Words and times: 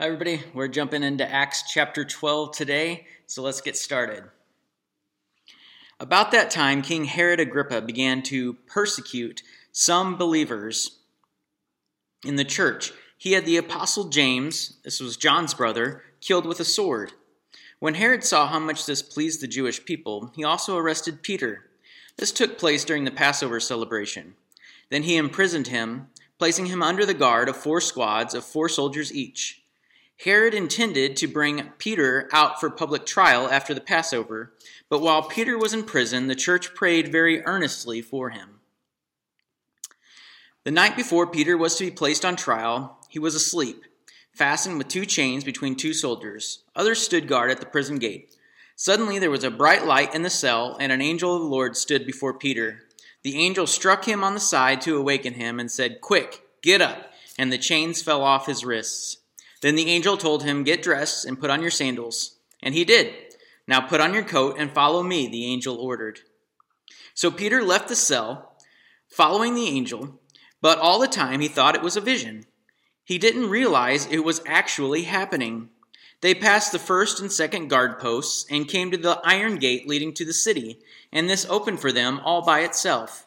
Hi, 0.00 0.06
everybody. 0.06 0.44
We're 0.54 0.68
jumping 0.68 1.02
into 1.02 1.28
Acts 1.28 1.64
chapter 1.68 2.04
12 2.04 2.54
today, 2.54 3.08
so 3.26 3.42
let's 3.42 3.60
get 3.60 3.76
started. 3.76 4.22
About 5.98 6.30
that 6.30 6.52
time, 6.52 6.82
King 6.82 7.06
Herod 7.06 7.40
Agrippa 7.40 7.82
began 7.82 8.22
to 8.22 8.52
persecute 8.68 9.42
some 9.72 10.16
believers 10.16 11.00
in 12.24 12.36
the 12.36 12.44
church. 12.44 12.92
He 13.16 13.32
had 13.32 13.44
the 13.44 13.56
apostle 13.56 14.04
James, 14.04 14.78
this 14.84 15.00
was 15.00 15.16
John's 15.16 15.52
brother, 15.52 16.04
killed 16.20 16.46
with 16.46 16.60
a 16.60 16.64
sword. 16.64 17.14
When 17.80 17.94
Herod 17.94 18.22
saw 18.22 18.46
how 18.46 18.60
much 18.60 18.86
this 18.86 19.02
pleased 19.02 19.40
the 19.40 19.48
Jewish 19.48 19.84
people, 19.84 20.32
he 20.36 20.44
also 20.44 20.76
arrested 20.76 21.24
Peter. 21.24 21.64
This 22.18 22.30
took 22.30 22.56
place 22.56 22.84
during 22.84 23.02
the 23.02 23.10
Passover 23.10 23.58
celebration. 23.58 24.34
Then 24.90 25.02
he 25.02 25.16
imprisoned 25.16 25.66
him, 25.66 26.06
placing 26.38 26.66
him 26.66 26.84
under 26.84 27.04
the 27.04 27.14
guard 27.14 27.48
of 27.48 27.56
four 27.56 27.80
squads 27.80 28.32
of 28.32 28.44
four 28.44 28.68
soldiers 28.68 29.12
each. 29.12 29.64
Herod 30.24 30.52
intended 30.52 31.16
to 31.16 31.28
bring 31.28 31.70
Peter 31.78 32.28
out 32.32 32.58
for 32.58 32.70
public 32.70 33.06
trial 33.06 33.48
after 33.48 33.72
the 33.72 33.80
Passover, 33.80 34.52
but 34.88 35.00
while 35.00 35.22
Peter 35.22 35.56
was 35.56 35.72
in 35.72 35.84
prison, 35.84 36.26
the 36.26 36.34
church 36.34 36.74
prayed 36.74 37.12
very 37.12 37.44
earnestly 37.44 38.02
for 38.02 38.30
him. 38.30 38.58
The 40.64 40.72
night 40.72 40.96
before 40.96 41.28
Peter 41.28 41.56
was 41.56 41.76
to 41.76 41.84
be 41.84 41.92
placed 41.92 42.24
on 42.24 42.34
trial, 42.34 42.98
he 43.08 43.20
was 43.20 43.36
asleep, 43.36 43.84
fastened 44.32 44.76
with 44.78 44.88
two 44.88 45.06
chains 45.06 45.44
between 45.44 45.76
two 45.76 45.94
soldiers. 45.94 46.64
Others 46.74 46.98
stood 47.00 47.28
guard 47.28 47.52
at 47.52 47.60
the 47.60 47.66
prison 47.66 47.98
gate. 47.98 48.34
Suddenly 48.74 49.20
there 49.20 49.30
was 49.30 49.44
a 49.44 49.52
bright 49.52 49.86
light 49.86 50.16
in 50.16 50.22
the 50.22 50.30
cell, 50.30 50.76
and 50.80 50.90
an 50.90 51.00
angel 51.00 51.36
of 51.36 51.42
the 51.42 51.48
Lord 51.48 51.76
stood 51.76 52.04
before 52.04 52.34
Peter. 52.34 52.80
The 53.22 53.36
angel 53.36 53.68
struck 53.68 54.04
him 54.04 54.24
on 54.24 54.34
the 54.34 54.40
side 54.40 54.80
to 54.80 54.96
awaken 54.96 55.34
him 55.34 55.60
and 55.60 55.70
said, 55.70 56.00
Quick, 56.00 56.42
get 56.60 56.82
up! 56.82 57.12
And 57.38 57.52
the 57.52 57.58
chains 57.58 58.02
fell 58.02 58.24
off 58.24 58.46
his 58.46 58.64
wrists. 58.64 59.18
Then 59.60 59.74
the 59.74 59.90
angel 59.90 60.16
told 60.16 60.44
him, 60.44 60.64
Get 60.64 60.82
dressed 60.82 61.24
and 61.24 61.40
put 61.40 61.50
on 61.50 61.62
your 61.62 61.70
sandals. 61.70 62.36
And 62.62 62.74
he 62.74 62.84
did. 62.84 63.14
Now 63.66 63.80
put 63.80 64.00
on 64.00 64.14
your 64.14 64.24
coat 64.24 64.56
and 64.58 64.70
follow 64.70 65.02
me, 65.02 65.28
the 65.28 65.44
angel 65.46 65.76
ordered. 65.76 66.20
So 67.14 67.30
Peter 67.30 67.62
left 67.62 67.88
the 67.88 67.96
cell, 67.96 68.56
following 69.08 69.54
the 69.54 69.66
angel, 69.66 70.20
but 70.60 70.78
all 70.78 70.98
the 70.98 71.08
time 71.08 71.40
he 71.40 71.48
thought 71.48 71.74
it 71.74 71.82
was 71.82 71.96
a 71.96 72.00
vision. 72.00 72.46
He 73.04 73.18
didn't 73.18 73.50
realize 73.50 74.06
it 74.06 74.24
was 74.24 74.42
actually 74.46 75.02
happening. 75.02 75.70
They 76.20 76.34
passed 76.34 76.72
the 76.72 76.78
first 76.78 77.20
and 77.20 77.30
second 77.30 77.68
guard 77.68 77.98
posts 77.98 78.46
and 78.50 78.68
came 78.68 78.90
to 78.90 78.96
the 78.96 79.20
iron 79.24 79.56
gate 79.56 79.88
leading 79.88 80.12
to 80.14 80.24
the 80.24 80.32
city, 80.32 80.78
and 81.12 81.28
this 81.28 81.46
opened 81.48 81.80
for 81.80 81.92
them 81.92 82.20
all 82.24 82.44
by 82.44 82.60
itself. 82.60 83.26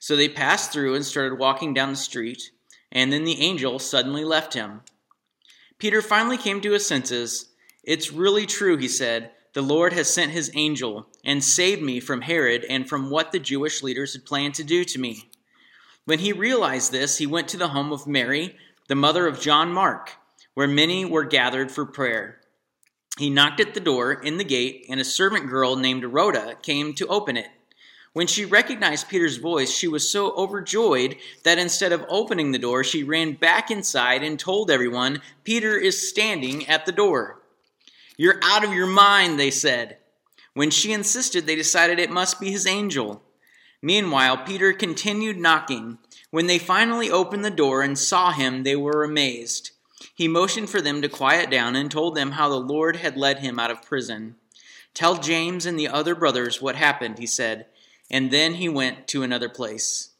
So 0.00 0.16
they 0.16 0.28
passed 0.28 0.72
through 0.72 0.94
and 0.94 1.04
started 1.04 1.38
walking 1.38 1.72
down 1.74 1.90
the 1.90 1.96
street, 1.96 2.50
and 2.92 3.12
then 3.12 3.24
the 3.24 3.40
angel 3.40 3.78
suddenly 3.78 4.24
left 4.24 4.54
him. 4.54 4.82
Peter 5.78 6.00
finally 6.00 6.36
came 6.36 6.60
to 6.60 6.72
his 6.72 6.86
senses. 6.86 7.50
It's 7.82 8.12
really 8.12 8.46
true, 8.46 8.76
he 8.76 8.88
said. 8.88 9.30
The 9.54 9.62
Lord 9.62 9.92
has 9.92 10.12
sent 10.12 10.32
his 10.32 10.50
angel 10.54 11.06
and 11.24 11.42
saved 11.42 11.82
me 11.82 12.00
from 12.00 12.22
Herod 12.22 12.64
and 12.68 12.88
from 12.88 13.10
what 13.10 13.32
the 13.32 13.38
Jewish 13.38 13.82
leaders 13.82 14.12
had 14.12 14.24
planned 14.24 14.54
to 14.54 14.64
do 14.64 14.84
to 14.84 14.98
me. 14.98 15.30
When 16.06 16.18
he 16.18 16.32
realized 16.32 16.92
this, 16.92 17.18
he 17.18 17.26
went 17.26 17.48
to 17.48 17.56
the 17.56 17.68
home 17.68 17.92
of 17.92 18.06
Mary, 18.06 18.56
the 18.88 18.94
mother 18.94 19.26
of 19.26 19.40
John 19.40 19.72
Mark, 19.72 20.12
where 20.54 20.68
many 20.68 21.04
were 21.04 21.24
gathered 21.24 21.70
for 21.70 21.86
prayer. 21.86 22.40
He 23.18 23.30
knocked 23.30 23.60
at 23.60 23.74
the 23.74 23.80
door 23.80 24.12
in 24.12 24.38
the 24.38 24.44
gate, 24.44 24.86
and 24.88 25.00
a 25.00 25.04
servant 25.04 25.48
girl 25.48 25.76
named 25.76 26.04
Rhoda 26.04 26.56
came 26.62 26.94
to 26.94 27.06
open 27.06 27.36
it. 27.36 27.46
When 28.14 28.28
she 28.28 28.44
recognized 28.44 29.08
Peter's 29.08 29.38
voice, 29.38 29.72
she 29.72 29.88
was 29.88 30.08
so 30.08 30.36
overjoyed 30.36 31.16
that 31.42 31.58
instead 31.58 31.90
of 31.90 32.06
opening 32.08 32.52
the 32.52 32.60
door, 32.60 32.84
she 32.84 33.02
ran 33.02 33.32
back 33.32 33.72
inside 33.72 34.22
and 34.22 34.38
told 34.38 34.70
everyone, 34.70 35.20
Peter 35.42 35.76
is 35.76 36.08
standing 36.08 36.64
at 36.68 36.86
the 36.86 36.92
door. 36.92 37.40
You're 38.16 38.38
out 38.44 38.62
of 38.62 38.72
your 38.72 38.86
mind, 38.86 39.40
they 39.40 39.50
said. 39.50 39.98
When 40.54 40.70
she 40.70 40.92
insisted, 40.92 41.44
they 41.46 41.56
decided 41.56 41.98
it 41.98 42.08
must 42.08 42.38
be 42.38 42.52
his 42.52 42.68
angel. 42.68 43.20
Meanwhile, 43.82 44.44
Peter 44.46 44.72
continued 44.72 45.36
knocking. 45.36 45.98
When 46.30 46.46
they 46.46 46.60
finally 46.60 47.10
opened 47.10 47.44
the 47.44 47.50
door 47.50 47.82
and 47.82 47.98
saw 47.98 48.30
him, 48.30 48.62
they 48.62 48.76
were 48.76 49.02
amazed. 49.02 49.72
He 50.14 50.28
motioned 50.28 50.70
for 50.70 50.80
them 50.80 51.02
to 51.02 51.08
quiet 51.08 51.50
down 51.50 51.74
and 51.74 51.90
told 51.90 52.14
them 52.14 52.30
how 52.30 52.48
the 52.48 52.60
Lord 52.60 52.94
had 52.94 53.16
led 53.16 53.40
him 53.40 53.58
out 53.58 53.72
of 53.72 53.82
prison. 53.82 54.36
Tell 54.94 55.16
James 55.16 55.66
and 55.66 55.76
the 55.76 55.88
other 55.88 56.14
brothers 56.14 56.62
what 56.62 56.76
happened, 56.76 57.18
he 57.18 57.26
said 57.26 57.66
and 58.14 58.30
then 58.30 58.54
he 58.54 58.68
went 58.68 59.08
to 59.08 59.24
another 59.24 59.48
place. 59.48 60.10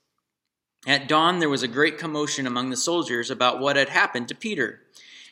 At 0.85 1.07
dawn, 1.07 1.39
there 1.39 1.49
was 1.49 1.63
a 1.63 1.69
great 1.69 1.97
commotion 1.97 2.45
among 2.45 2.71
the 2.71 2.77
soldiers 2.77 3.31
about 3.31 3.61
what 3.61 3.77
had 3.77 3.89
happened 3.89 4.27
to 4.29 4.35
Peter. 4.35 4.81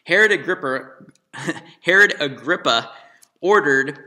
Herod 0.05 0.31
Agrippa, 0.31 0.93
Herod 1.81 2.15
Agrippa 2.21 2.93
ordered 3.41 3.99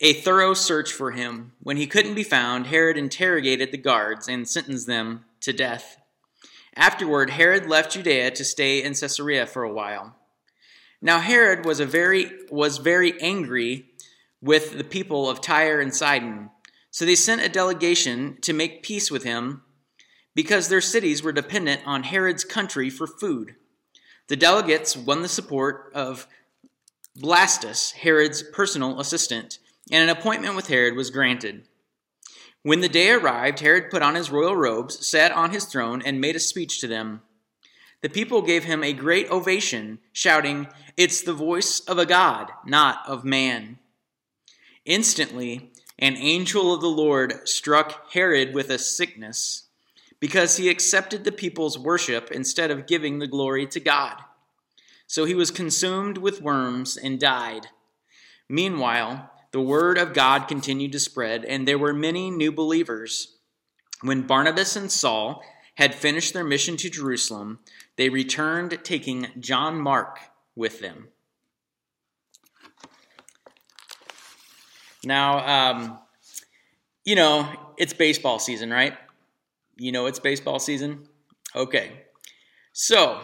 a 0.00 0.12
thorough 0.12 0.54
search 0.54 0.92
for 0.92 1.12
him. 1.12 1.52
When 1.62 1.76
he 1.76 1.86
couldn't 1.86 2.16
be 2.16 2.24
found, 2.24 2.66
Herod 2.66 2.98
interrogated 2.98 3.70
the 3.70 3.78
guards 3.78 4.26
and 4.26 4.48
sentenced 4.48 4.88
them 4.88 5.24
to 5.42 5.52
death. 5.52 5.96
Afterward, 6.74 7.30
Herod 7.30 7.66
left 7.66 7.92
Judea 7.92 8.32
to 8.32 8.44
stay 8.44 8.82
in 8.82 8.94
Caesarea 8.94 9.46
for 9.46 9.62
a 9.62 9.72
while. 9.72 10.16
Now 11.00 11.20
Herod 11.20 11.64
was 11.64 11.78
a 11.78 11.86
very 11.86 12.32
was 12.50 12.78
very 12.78 13.20
angry 13.22 13.86
with 14.42 14.78
the 14.78 14.84
people 14.84 15.30
of 15.30 15.40
Tyre 15.40 15.80
and 15.80 15.94
Sidon 15.94 16.50
so 16.90 17.04
they 17.04 17.14
sent 17.14 17.42
a 17.42 17.48
delegation 17.48 18.38
to 18.42 18.52
make 18.52 18.82
peace 18.82 19.10
with 19.10 19.24
him 19.24 19.62
because 20.34 20.68
their 20.68 20.80
cities 20.80 21.22
were 21.22 21.32
dependent 21.32 21.82
on 21.86 22.04
Herod's 22.04 22.44
country 22.44 22.90
for 22.90 23.06
food. 23.06 23.54
The 24.28 24.36
delegates 24.36 24.96
won 24.96 25.22
the 25.22 25.28
support 25.28 25.90
of 25.94 26.26
Blastus, 27.18 27.92
Herod's 27.92 28.42
personal 28.42 29.00
assistant, 29.00 29.58
and 29.90 30.08
an 30.08 30.16
appointment 30.16 30.54
with 30.54 30.68
Herod 30.68 30.96
was 30.96 31.10
granted. 31.10 31.66
When 32.62 32.80
the 32.80 32.88
day 32.88 33.10
arrived, 33.10 33.60
Herod 33.60 33.90
put 33.90 34.02
on 34.02 34.14
his 34.14 34.30
royal 34.30 34.54
robes, 34.54 35.06
sat 35.06 35.32
on 35.32 35.50
his 35.50 35.64
throne, 35.64 36.02
and 36.02 36.20
made 36.20 36.36
a 36.36 36.40
speech 36.40 36.80
to 36.80 36.86
them. 36.86 37.22
The 38.02 38.08
people 38.08 38.42
gave 38.42 38.64
him 38.64 38.84
a 38.84 38.92
great 38.92 39.30
ovation, 39.30 39.98
shouting, 40.12 40.68
It's 40.96 41.22
the 41.22 41.32
voice 41.32 41.80
of 41.80 41.98
a 41.98 42.06
God, 42.06 42.50
not 42.64 42.98
of 43.06 43.24
man. 43.24 43.78
Instantly, 44.84 45.69
an 46.00 46.16
angel 46.16 46.72
of 46.72 46.80
the 46.80 46.88
Lord 46.88 47.46
struck 47.46 48.12
Herod 48.12 48.54
with 48.54 48.70
a 48.70 48.78
sickness 48.78 49.64
because 50.18 50.56
he 50.56 50.68
accepted 50.68 51.24
the 51.24 51.32
people's 51.32 51.78
worship 51.78 52.30
instead 52.30 52.70
of 52.70 52.86
giving 52.86 53.18
the 53.18 53.26
glory 53.26 53.66
to 53.66 53.80
God. 53.80 54.16
So 55.06 55.24
he 55.24 55.34
was 55.34 55.50
consumed 55.50 56.18
with 56.18 56.42
worms 56.42 56.96
and 56.96 57.18
died. 57.18 57.66
Meanwhile, 58.48 59.30
the 59.52 59.60
word 59.60 59.98
of 59.98 60.14
God 60.14 60.46
continued 60.46 60.92
to 60.92 61.00
spread, 61.00 61.44
and 61.44 61.66
there 61.66 61.78
were 61.78 61.92
many 61.92 62.30
new 62.30 62.52
believers. 62.52 63.36
When 64.00 64.22
Barnabas 64.22 64.76
and 64.76 64.90
Saul 64.90 65.42
had 65.74 65.94
finished 65.94 66.32
their 66.32 66.44
mission 66.44 66.76
to 66.78 66.90
Jerusalem, 66.90 67.58
they 67.96 68.08
returned 68.08 68.78
taking 68.84 69.28
John 69.38 69.80
Mark 69.80 70.18
with 70.54 70.80
them. 70.80 71.08
Now, 75.04 75.70
um, 75.72 75.98
you 77.04 77.14
know, 77.14 77.48
it's 77.76 77.92
baseball 77.92 78.38
season, 78.38 78.70
right? 78.70 78.94
You 79.76 79.92
know 79.92 80.06
it's 80.06 80.18
baseball 80.18 80.58
season? 80.58 81.08
Okay. 81.54 81.92
So, 82.72 83.20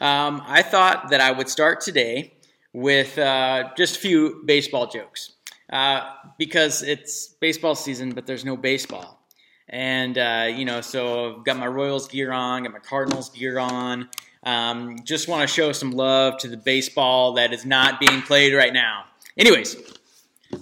um, 0.00 0.42
I 0.46 0.62
thought 0.62 1.10
that 1.10 1.20
I 1.20 1.32
would 1.32 1.48
start 1.48 1.80
today 1.80 2.34
with 2.72 3.18
uh, 3.18 3.70
just 3.76 3.96
a 3.96 4.00
few 4.00 4.42
baseball 4.44 4.86
jokes 4.86 5.32
uh, 5.70 6.12
because 6.38 6.82
it's 6.82 7.28
baseball 7.40 7.74
season, 7.74 8.12
but 8.12 8.26
there's 8.26 8.44
no 8.44 8.56
baseball. 8.56 9.26
And, 9.68 10.16
uh, 10.16 10.46
you 10.54 10.64
know, 10.64 10.80
so 10.80 11.36
I've 11.36 11.44
got 11.44 11.58
my 11.58 11.66
Royals 11.66 12.08
gear 12.08 12.32
on, 12.32 12.62
got 12.62 12.72
my 12.72 12.78
Cardinals 12.78 13.30
gear 13.30 13.58
on. 13.58 14.08
Um, 14.44 14.96
just 15.04 15.28
want 15.28 15.46
to 15.46 15.52
show 15.52 15.72
some 15.72 15.90
love 15.90 16.38
to 16.38 16.48
the 16.48 16.56
baseball 16.56 17.34
that 17.34 17.52
is 17.52 17.66
not 17.66 18.00
being 18.00 18.22
played 18.22 18.54
right 18.54 18.72
now. 18.72 19.04
Anyways, 19.36 19.76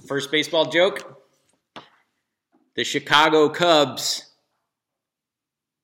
First 0.07 0.31
baseball 0.31 0.67
joke 0.67 1.17
the 2.77 2.85
Chicago 2.85 3.49
Cubs. 3.49 4.31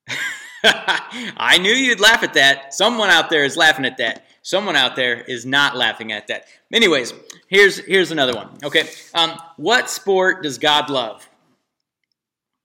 I 0.64 1.58
knew 1.58 1.72
you'd 1.72 2.00
laugh 2.00 2.22
at 2.22 2.34
that. 2.34 2.72
Someone 2.74 3.10
out 3.10 3.30
there 3.30 3.44
is 3.44 3.56
laughing 3.56 3.84
at 3.84 3.96
that. 3.96 4.26
Someone 4.42 4.76
out 4.76 4.94
there 4.94 5.20
is 5.20 5.46
not 5.46 5.76
laughing 5.76 6.12
at 6.12 6.28
that. 6.28 6.44
Anyways, 6.72 7.14
here's 7.48 7.78
here's 7.78 8.10
another 8.10 8.34
one. 8.34 8.50
Okay, 8.62 8.88
um, 9.14 9.38
what 9.56 9.88
sport 9.88 10.42
does 10.42 10.58
God 10.58 10.90
love? 10.90 11.28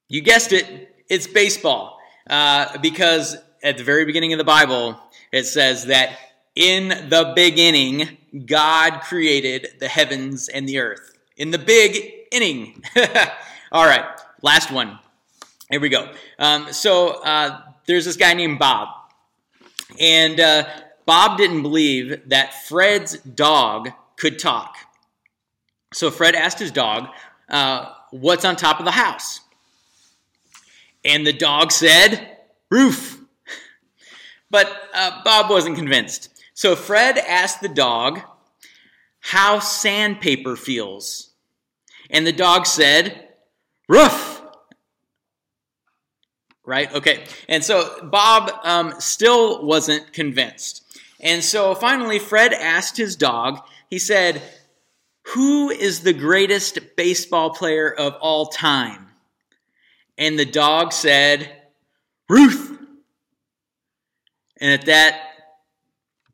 You 0.10 0.22
guessed 0.22 0.54
it. 0.54 0.96
It's 1.10 1.28
baseball. 1.28 1.98
Uh, 2.30 2.78
because 2.80 3.38
at 3.64 3.78
the 3.78 3.84
very 3.84 4.06
beginning 4.06 4.34
of 4.34 4.38
the 4.38 4.44
Bible, 4.44 5.00
it 5.32 5.46
says 5.46 5.86
that 5.86 6.18
in 6.56 6.90
the 6.90 7.32
beginning, 7.36 8.18
God 8.46 9.02
created 9.02 9.76
the 9.80 9.88
heavens 9.88 10.50
and 10.50 10.68
the 10.68 10.80
earth 10.80 11.17
in 11.38 11.52
the 11.52 11.60
big 11.60 11.98
inning. 12.32 12.84
All 13.72 13.86
right, 13.86 14.06
last 14.42 14.72
one. 14.72 15.00
Here 15.70 15.80
we 15.80 15.90
go. 15.90 16.12
Um, 16.40 16.74
so 16.74 17.22
uh, 17.24 17.62
there's 17.86 18.06
this 18.06 18.18
guy 18.18 18.34
named 18.34 18.60
Bob, 18.60 18.90
and 20.00 20.40
uh, 20.40 20.68
Bob 21.06 21.38
didn't 21.38 21.62
believe 21.62 22.30
that 22.30 22.66
Fred's 22.68 23.18
dog 23.20 23.90
could 24.18 24.40
talk. 24.40 24.76
So 25.94 26.12
Fred 26.12 26.36
asked 26.36 26.60
his 26.60 26.72
dog, 26.72 27.08
uh, 27.50 27.94
What's 28.12 28.46
on 28.46 28.56
top 28.56 28.80
of 28.80 28.86
the 28.86 28.92
house? 28.92 29.42
And 31.04 31.26
the 31.26 31.34
dog 31.34 31.72
said, 31.72 32.38
Roof. 32.70 33.16
But 34.50 34.72
uh, 34.94 35.24
Bob 35.26 35.50
wasn't 35.50 35.76
convinced. 35.76 36.30
So 36.54 36.78
Fred 36.78 37.18
asked 37.18 37.60
the 37.60 37.68
dog 37.68 38.22
how 39.20 39.60
sandpaper 39.60 40.56
feels. 40.56 41.27
And 42.10 42.26
the 42.26 42.32
dog 42.32 42.66
said, 42.66 43.28
Roof. 43.88 44.42
Right? 46.66 46.94
Okay. 46.94 47.24
And 47.48 47.64
so 47.64 48.04
Bob 48.04 48.52
um, 48.64 48.96
still 49.00 49.66
wasn't 49.66 50.12
convinced. 50.12 50.84
And 51.20 51.44
so 51.44 51.74
finally, 51.74 52.20
Fred 52.20 52.54
asked 52.54 52.98
his 52.98 53.16
dog, 53.16 53.60
he 53.90 54.00
said, 54.00 54.42
Who 55.34 55.70
is 55.70 56.02
the 56.02 56.14
greatest 56.14 56.80
baseball 56.96 57.52
player 57.52 57.90
of 57.90 58.16
all 58.22 58.48
time? 58.48 59.08
And 60.18 60.38
the 60.38 60.46
dog 60.46 60.94
said, 60.94 61.56
Ruth. 62.30 62.78
And 64.60 64.72
at 64.72 64.86
that, 64.88 65.22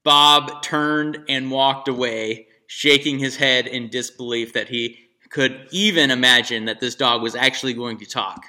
Bob 0.04 0.64
turned 0.64 1.26
and 1.30 1.52
walked 1.52 1.88
away, 1.88 2.48
shaking 2.68 3.20
his 3.20 3.36
head 3.36 3.68
in 3.68 3.90
disbelief 3.90 4.54
that 4.54 4.70
he 4.70 5.00
could 5.34 5.68
even 5.72 6.12
imagine 6.12 6.66
that 6.66 6.80
this 6.80 6.94
dog 6.94 7.24
was 7.24 7.36
actually 7.36 7.74
going 7.74 7.98
to 7.98 8.06
talk. 8.06 8.46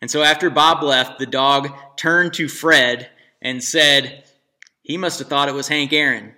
And 0.00 0.10
so 0.10 0.22
after 0.22 0.48
Bob 0.48 0.82
left, 0.82 1.18
the 1.18 1.26
dog 1.26 1.70
turned 1.96 2.32
to 2.34 2.48
Fred 2.48 3.10
and 3.42 3.62
said, 3.62 4.24
He 4.82 4.96
must 4.96 5.18
have 5.18 5.28
thought 5.28 5.50
it 5.50 5.54
was 5.54 5.68
Hank 5.68 5.92
Aaron. 5.92 6.32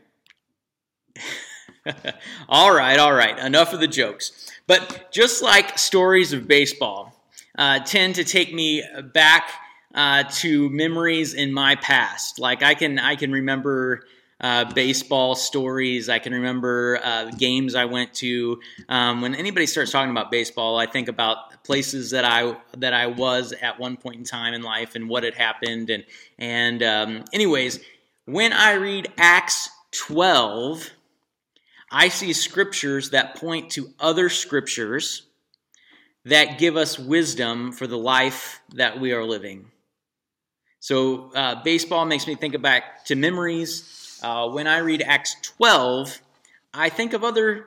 all 2.49 2.75
right, 2.75 2.99
all 2.99 3.12
right, 3.12 3.38
enough 3.38 3.72
of 3.72 3.78
the 3.78 3.87
jokes. 3.87 4.50
But 4.67 5.12
just 5.12 5.40
like 5.40 5.78
stories 5.78 6.32
of 6.32 6.49
baseball 6.49 7.14
uh, 7.56 7.78
tend 7.78 8.16
to 8.16 8.25
take 8.25 8.52
me 8.52 8.82
back 9.14 9.50
uh, 9.94 10.25
to 10.25 10.69
memories 10.70 11.32
in 11.32 11.52
my 11.52 11.76
past, 11.76 12.40
like 12.40 12.64
I 12.64 12.75
can 12.75 12.99
I 12.99 13.14
can 13.14 13.31
remember 13.31 14.05
uh, 14.40 14.72
baseball 14.72 15.34
stories. 15.34 16.08
I 16.08 16.19
can 16.19 16.32
remember 16.32 16.98
uh, 17.02 17.31
games 17.31 17.75
I 17.75 17.84
went 17.84 18.14
to. 18.14 18.60
Um, 18.88 19.20
when 19.20 19.34
anybody 19.34 19.66
starts 19.66 19.90
talking 19.90 20.10
about 20.10 20.31
baseball, 20.31 20.78
I 20.78 20.87
think 20.87 21.08
about 21.08 21.62
places 21.64 22.10
that 22.10 22.25
I 22.25 22.56
that 22.78 22.94
I 22.94 23.06
was 23.06 23.52
at 23.60 23.78
one 23.78 23.96
point 23.96 24.16
in 24.16 24.25
time 24.25 24.54
in 24.54 24.62
life 24.62 24.94
and 24.94 25.08
what 25.08 25.25
had 25.25 25.34
happened. 25.34 25.90
And 25.90 26.04
and 26.38 26.82
um, 26.82 27.25
anyways, 27.32 27.81
when 28.25 28.52
I 28.52 28.72
read 28.72 29.12
Acts 29.19 29.69
12, 29.92 30.90
I 31.90 32.08
see 32.08 32.32
scriptures 32.32 33.10
that 33.10 33.37
point 33.37 33.70
to 33.72 33.88
other 33.98 34.28
scriptures 34.28 35.22
that 36.25 36.58
give 36.58 36.76
us 36.76 36.98
wisdom 36.98 37.72
for 37.72 37.87
the 37.87 37.98
life 37.98 38.60
that 38.75 39.00
we 39.00 39.12
are 39.12 39.25
living. 39.25 39.66
So, 40.78 41.31
uh, 41.34 41.62
baseball 41.62 42.06
makes 42.06 42.26
me 42.26 42.34
think 42.37 42.60
back 42.62 43.04
to 43.06 43.14
memories 43.14 44.00
uh, 44.22 44.49
when 44.49 44.67
I 44.67 44.78
read 44.78 45.02
Acts 45.02 45.37
12, 45.56 46.20
I 46.75 46.88
think 46.88 47.12
of 47.12 47.25
other 47.25 47.67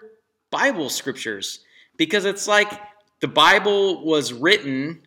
Bible 0.52 0.90
scriptures 0.90 1.60
because 1.98 2.26
it's 2.26 2.48
like 2.48 2.72
the 3.20 3.28
Bible 3.28 4.06
was 4.06 4.34
written 4.34 5.02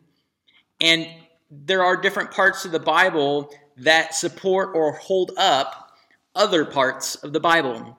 and 0.81 1.07
there 1.51 1.85
are 1.85 1.97
different 1.97 2.31
parts 2.31 2.65
of 2.65 2.73
the 2.73 2.81
Bible 2.81 3.51
that 3.79 4.15
support 4.15 4.71
or 4.75 4.93
hold 4.93 5.33
up 5.37 5.93
other 6.35 6.65
parts 6.65 7.15
of 7.17 7.33
the 7.33 7.41
Bible. 7.41 7.99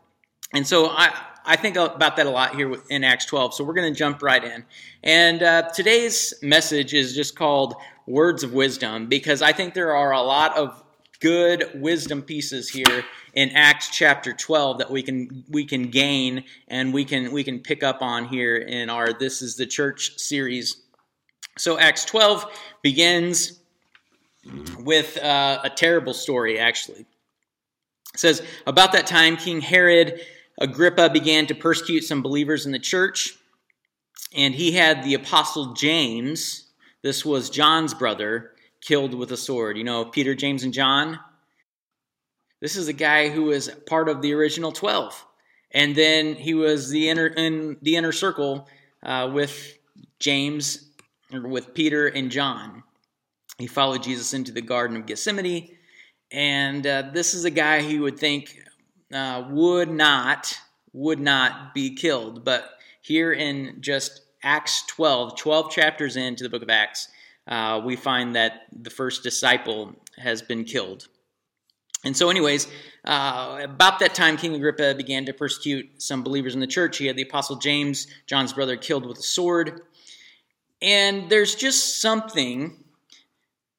And 0.53 0.65
so 0.65 0.87
I, 0.87 1.13
I 1.45 1.55
think 1.55 1.75
about 1.75 2.17
that 2.17 2.25
a 2.25 2.29
lot 2.29 2.55
here 2.55 2.75
in 2.89 3.03
Acts 3.03 3.25
12. 3.25 3.53
So 3.53 3.63
we're 3.63 3.73
going 3.73 3.91
to 3.91 3.97
jump 3.97 4.21
right 4.21 4.43
in. 4.43 4.65
And 5.03 5.41
uh, 5.41 5.69
today's 5.73 6.33
message 6.41 6.93
is 6.93 7.15
just 7.15 7.35
called 7.35 7.75
Words 8.05 8.43
of 8.43 8.53
Wisdom 8.53 9.07
because 9.07 9.41
I 9.41 9.53
think 9.53 9.73
there 9.73 9.95
are 9.95 10.11
a 10.11 10.21
lot 10.21 10.57
of 10.57 10.83
good 11.19 11.69
wisdom 11.75 12.21
pieces 12.21 12.69
here 12.69 13.03
in 13.33 13.49
Acts 13.51 13.89
chapter 13.89 14.33
12 14.33 14.79
that 14.79 14.91
we 14.91 15.01
can 15.01 15.43
we 15.49 15.65
can 15.65 15.89
gain 15.89 16.43
and 16.67 16.93
we 16.93 17.05
can 17.05 17.31
we 17.31 17.43
can 17.43 17.59
pick 17.59 17.83
up 17.83 18.01
on 18.01 18.25
here 18.25 18.55
in 18.55 18.89
our 18.89 19.13
This 19.13 19.41
is 19.41 19.55
the 19.55 19.65
Church 19.65 20.17
series. 20.17 20.77
So 21.57 21.79
Acts 21.79 22.05
12 22.05 22.45
begins 22.83 23.59
with 24.79 25.17
uh, 25.17 25.59
a 25.63 25.69
terrible 25.69 26.13
story 26.13 26.59
actually. 26.59 27.05
It 28.13 28.19
says 28.19 28.41
about 28.65 28.91
that 28.93 29.07
time 29.07 29.37
King 29.37 29.61
Herod 29.61 30.21
Agrippa 30.59 31.09
began 31.09 31.45
to 31.47 31.55
persecute 31.55 32.03
some 32.03 32.21
believers 32.21 32.65
in 32.65 32.71
the 32.71 32.79
church 32.79 33.37
and 34.35 34.53
he 34.53 34.71
had 34.71 35.03
the 35.03 35.13
apostle 35.13 35.73
James, 35.73 36.67
this 37.01 37.25
was 37.25 37.49
John's 37.49 37.93
brother, 37.93 38.51
killed 38.81 39.13
with 39.13 39.31
a 39.31 39.37
sword. 39.37 39.77
You 39.77 39.83
know, 39.83 40.05
Peter, 40.05 40.35
James, 40.35 40.63
and 40.63 40.73
John. 40.73 41.19
This 42.59 42.75
is 42.75 42.87
a 42.87 42.93
guy 42.93 43.29
who 43.29 43.45
was 43.45 43.69
part 43.85 44.09
of 44.09 44.21
the 44.21 44.33
original 44.33 44.71
12. 44.71 45.25
And 45.71 45.95
then 45.95 46.35
he 46.35 46.53
was 46.53 46.89
the 46.89 47.09
inner 47.09 47.27
in 47.27 47.77
the 47.81 47.95
inner 47.95 48.11
circle 48.11 48.67
uh, 49.03 49.29
with 49.31 49.77
James, 50.19 50.89
or 51.31 51.47
with 51.47 51.73
Peter 51.73 52.07
and 52.07 52.31
John. 52.31 52.83
He 53.57 53.67
followed 53.67 54.03
Jesus 54.03 54.33
into 54.33 54.51
the 54.51 54.61
Garden 54.61 54.97
of 54.97 55.05
Gethsemane. 55.05 55.75
And 56.31 56.85
uh, 56.85 57.09
this 57.13 57.33
is 57.33 57.45
a 57.45 57.51
guy 57.51 57.81
he 57.81 57.99
would 57.99 58.19
think 58.19 58.57
uh, 59.13 59.45
would 59.49 59.89
not 59.89 60.57
would 60.93 61.19
not 61.19 61.73
be 61.73 61.95
killed. 61.95 62.43
But 62.43 62.69
here 63.01 63.31
in 63.31 63.77
just 63.81 64.21
Acts 64.43 64.85
12, 64.87 65.37
12 65.37 65.71
chapters 65.71 66.15
into 66.15 66.43
the 66.43 66.49
book 66.49 66.63
of 66.63 66.69
Acts, 66.69 67.09
uh, 67.47 67.81
we 67.83 67.95
find 67.95 68.35
that 68.35 68.63
the 68.71 68.89
first 68.89 69.23
disciple 69.23 69.95
has 70.17 70.41
been 70.41 70.63
killed. 70.63 71.07
And 72.03 72.15
so, 72.15 72.29
anyways, 72.29 72.67
uh, 73.05 73.59
about 73.63 73.99
that 73.99 74.13
time, 74.13 74.37
King 74.37 74.53
Agrippa 74.55 74.95
began 74.95 75.25
to 75.25 75.33
persecute 75.33 76.01
some 76.01 76.23
believers 76.23 76.53
in 76.53 76.59
the 76.59 76.67
church. 76.67 76.97
He 76.97 77.07
had 77.07 77.15
the 77.15 77.23
Apostle 77.23 77.55
James, 77.55 78.07
John's 78.27 78.53
brother, 78.53 78.77
killed 78.77 79.05
with 79.05 79.17
a 79.17 79.23
sword. 79.23 79.81
And 80.81 81.29
there's 81.29 81.55
just 81.55 81.99
something 81.99 82.83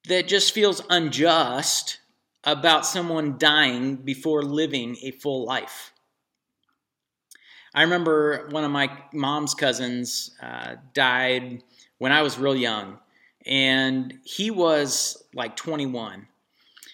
that 0.09 0.27
just 0.27 0.53
feels 0.53 0.83
unjust 0.91 2.01
about 2.43 2.87
someone 2.87 3.39
dying 3.39 3.97
before 3.97 4.43
living 4.43 4.97
a 5.03 5.11
full 5.13 5.45
life. 5.45 5.93
I 7.75 7.83
remember 7.83 8.49
one 8.51 8.65
of 8.65 8.71
my 8.71 8.91
mom's 9.13 9.55
cousins 9.55 10.37
uh, 10.43 10.77
died 10.95 11.63
when 11.99 12.11
I 12.11 12.23
was 12.23 12.39
real 12.39 12.57
young 12.57 12.99
and 13.49 14.19
he 14.25 14.51
was 14.51 15.25
like 15.35 15.57
21. 15.57 16.29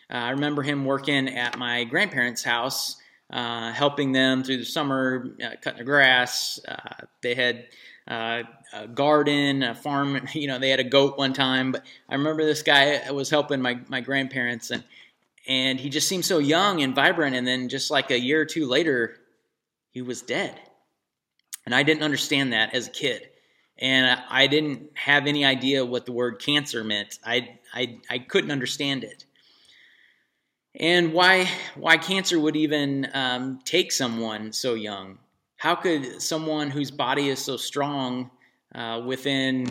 Uh, 0.09 0.17
I 0.17 0.31
remember 0.31 0.63
him 0.63 0.85
working 0.85 1.29
at 1.29 1.59
my 1.59 1.85
grandparents' 1.85 2.45
house, 2.45 2.97
uh, 3.31 3.73
helping 3.73 4.13
them 4.13 4.45
through 4.45 4.59
the 4.59 4.65
summer, 4.65 5.35
uh, 5.45 5.51
cutting 5.61 5.79
the 5.79 5.85
grass. 5.85 6.61
Uh, 6.67 7.07
they 7.23 7.35
had 7.35 7.67
uh, 8.07 8.43
a 8.73 8.87
garden, 8.87 9.63
a 9.65 9.75
farm. 9.75 10.21
You 10.35 10.47
know, 10.47 10.59
they 10.59 10.71
had 10.71 10.81
a 10.81 10.85
goat 10.85 11.19
one 11.19 11.33
time. 11.33 11.73
But 11.73 11.85
I 12.09 12.15
remember 12.15 12.45
this 12.45 12.63
guy 12.63 13.11
was 13.11 13.31
helping 13.31 13.61
my, 13.61 13.81
my 13.89 14.01
grandparents, 14.01 14.71
and 14.71 14.85
and 15.47 15.79
he 15.79 15.91
just 15.91 16.09
seemed 16.09 16.25
so 16.25 16.39
young 16.39 16.83
and 16.83 16.95
vibrant. 16.95 17.37
And 17.37 17.47
then 17.47 17.69
just 17.69 17.91
like 17.91 18.11
a 18.11 18.19
year 18.19 18.41
or 18.41 18.47
two 18.47 18.67
later, 18.67 19.17
he 19.91 20.01
was 20.01 20.23
dead. 20.23 20.59
And 21.67 21.75
I 21.75 21.83
didn't 21.83 22.03
understand 22.03 22.53
that 22.53 22.75
as 22.75 22.89
a 22.89 22.91
kid 22.91 23.29
and 23.79 24.21
I 24.29 24.47
didn't 24.47 24.91
have 24.95 25.27
any 25.27 25.45
idea 25.45 25.85
what 25.85 26.07
the 26.07 26.13
word 26.13 26.41
cancer 26.41 26.85
meant. 26.85 27.19
I, 27.25 27.59
I, 27.73 27.99
I 28.09 28.19
couldn't 28.19 28.51
understand 28.51 29.05
it. 29.05 29.25
And 30.77 31.13
why, 31.13 31.49
why 31.77 31.97
cancer 31.97 32.39
would 32.39 32.57
even 32.57 33.09
um, 33.15 33.61
take 33.65 33.93
someone 33.93 34.53
so 34.53 34.75
young? 34.75 35.19
How 35.57 35.75
could 35.75 36.21
someone 36.21 36.71
whose 36.71 36.91
body 36.91 37.29
is 37.29 37.39
so 37.39 37.57
strong 37.57 38.31
uh, 38.75 39.03
within 39.07 39.71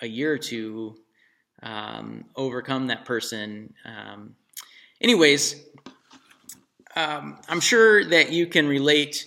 a 0.00 0.06
year 0.06 0.32
or 0.32 0.38
two 0.38 0.96
um, 1.62 2.24
overcome 2.34 2.88
that 2.88 3.04
person? 3.04 3.74
Um, 3.84 4.36
anyways, 5.00 5.62
um, 6.96 7.38
I'm 7.48 7.60
sure 7.60 8.04
that 8.04 8.32
you 8.32 8.46
can 8.46 8.66
relate 8.66 9.26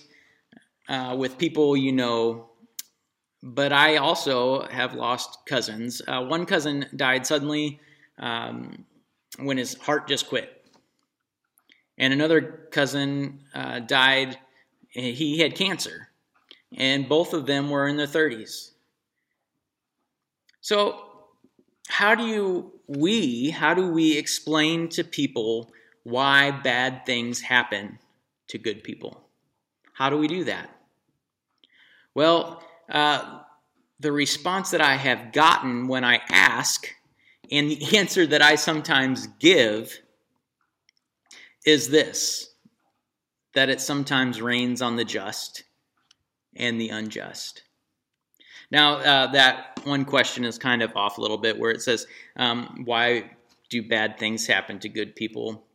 uh, 0.88 1.16
with 1.18 1.38
people 1.38 1.76
you 1.76 1.92
know 1.92 2.45
but 3.42 3.72
I 3.72 3.96
also 3.96 4.66
have 4.68 4.94
lost 4.94 5.40
cousins. 5.46 6.02
Uh, 6.06 6.24
one 6.24 6.46
cousin 6.46 6.86
died 6.94 7.26
suddenly 7.26 7.80
um, 8.18 8.84
when 9.38 9.56
his 9.56 9.74
heart 9.74 10.08
just 10.08 10.28
quit, 10.28 10.64
and 11.98 12.12
another 12.12 12.68
cousin 12.70 13.44
uh, 13.54 13.80
died. 13.80 14.38
He 14.90 15.38
had 15.38 15.54
cancer, 15.54 16.08
and 16.76 17.08
both 17.08 17.34
of 17.34 17.46
them 17.46 17.68
were 17.68 17.86
in 17.86 17.96
their 17.96 18.06
30s. 18.06 18.70
So, 20.62 21.04
how 21.88 22.14
do 22.14 22.26
you 22.26 22.72
we 22.86 23.50
how 23.50 23.74
do 23.74 23.88
we 23.90 24.16
explain 24.16 24.88
to 24.90 25.04
people 25.04 25.70
why 26.06 26.52
bad 26.52 27.04
things 27.04 27.40
happen 27.40 27.98
to 28.46 28.58
good 28.58 28.84
people. 28.84 29.28
How 29.92 30.08
do 30.08 30.16
we 30.16 30.28
do 30.28 30.44
that? 30.44 30.70
Well, 32.14 32.62
uh, 32.90 33.40
the 34.00 34.12
response 34.12 34.70
that 34.70 34.80
I 34.80 34.96
have 34.96 35.32
gotten 35.32 35.88
when 35.88 36.04
I 36.04 36.20
ask, 36.28 36.86
and 37.50 37.70
the 37.70 37.96
answer 37.96 38.26
that 38.26 38.42
I 38.42 38.56
sometimes 38.56 39.26
give, 39.38 40.00
is 41.64 41.88
this 41.88 42.50
that 43.54 43.70
it 43.70 43.80
sometimes 43.80 44.42
rains 44.42 44.82
on 44.82 44.96
the 44.96 45.04
just 45.04 45.64
and 46.54 46.78
the 46.78 46.90
unjust. 46.90 47.62
Now, 48.70 48.96
uh, 48.96 49.26
that 49.28 49.80
one 49.84 50.04
question 50.04 50.44
is 50.44 50.58
kind 50.58 50.82
of 50.82 50.94
off 50.94 51.18
a 51.18 51.20
little 51.20 51.38
bit 51.38 51.58
where 51.58 51.70
it 51.70 51.80
says, 51.82 52.06
um, 52.36 52.82
Why 52.84 53.30
do 53.70 53.82
bad 53.88 54.18
things 54.18 54.46
happen 54.46 54.78
to 54.80 54.88
good 54.88 55.16
people? 55.16 55.65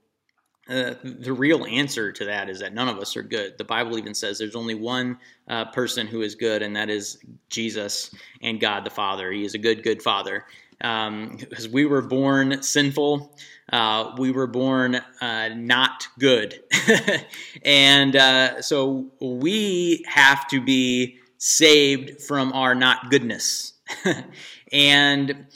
Uh, 0.70 0.94
the 1.04 1.34
real 1.34 1.66
answer 1.66 2.12
to 2.12 2.26
that 2.26 2.50
is 2.50 2.60
that 2.60 2.74
none 2.74 2.88
of 2.88 2.98
us 3.00 3.18
are 3.18 3.24
good. 3.24 3.58
The 3.58 3.64
Bible 3.64 3.98
even 3.98 4.14
says 4.14 4.38
there's 4.38 4.56
only 4.56 4.76
one 4.76 5.18
uh, 5.48 5.66
person 5.66 6.06
who 6.08 6.22
is 6.22 6.36
good, 6.36 6.62
and 6.62 6.76
that 6.76 6.90
is 6.90 7.18
Jesus 7.50 8.14
and 8.42 8.60
God 8.60 8.86
the 8.86 8.92
Father. 8.92 9.32
He 9.32 9.44
is 9.44 9.56
a 9.56 9.58
good, 9.58 9.84
good 9.84 10.04
Father. 10.04 10.46
Because 10.78 11.66
um, 11.66 11.72
we 11.72 11.86
were 11.86 12.02
born 12.02 12.62
sinful, 12.62 13.36
uh, 13.72 14.16
we 14.18 14.32
were 14.32 14.48
born 14.48 14.96
uh, 15.20 15.50
not 15.50 16.08
good. 16.20 16.64
and 17.66 18.16
uh, 18.16 18.62
so 18.62 19.12
we 19.20 20.04
have 20.08 20.48
to 20.50 20.62
be 20.62 21.18
saved 21.38 22.22
from 22.22 22.54
our 22.54 22.76
not 22.76 23.10
goodness. 23.10 23.74
and 24.72 25.48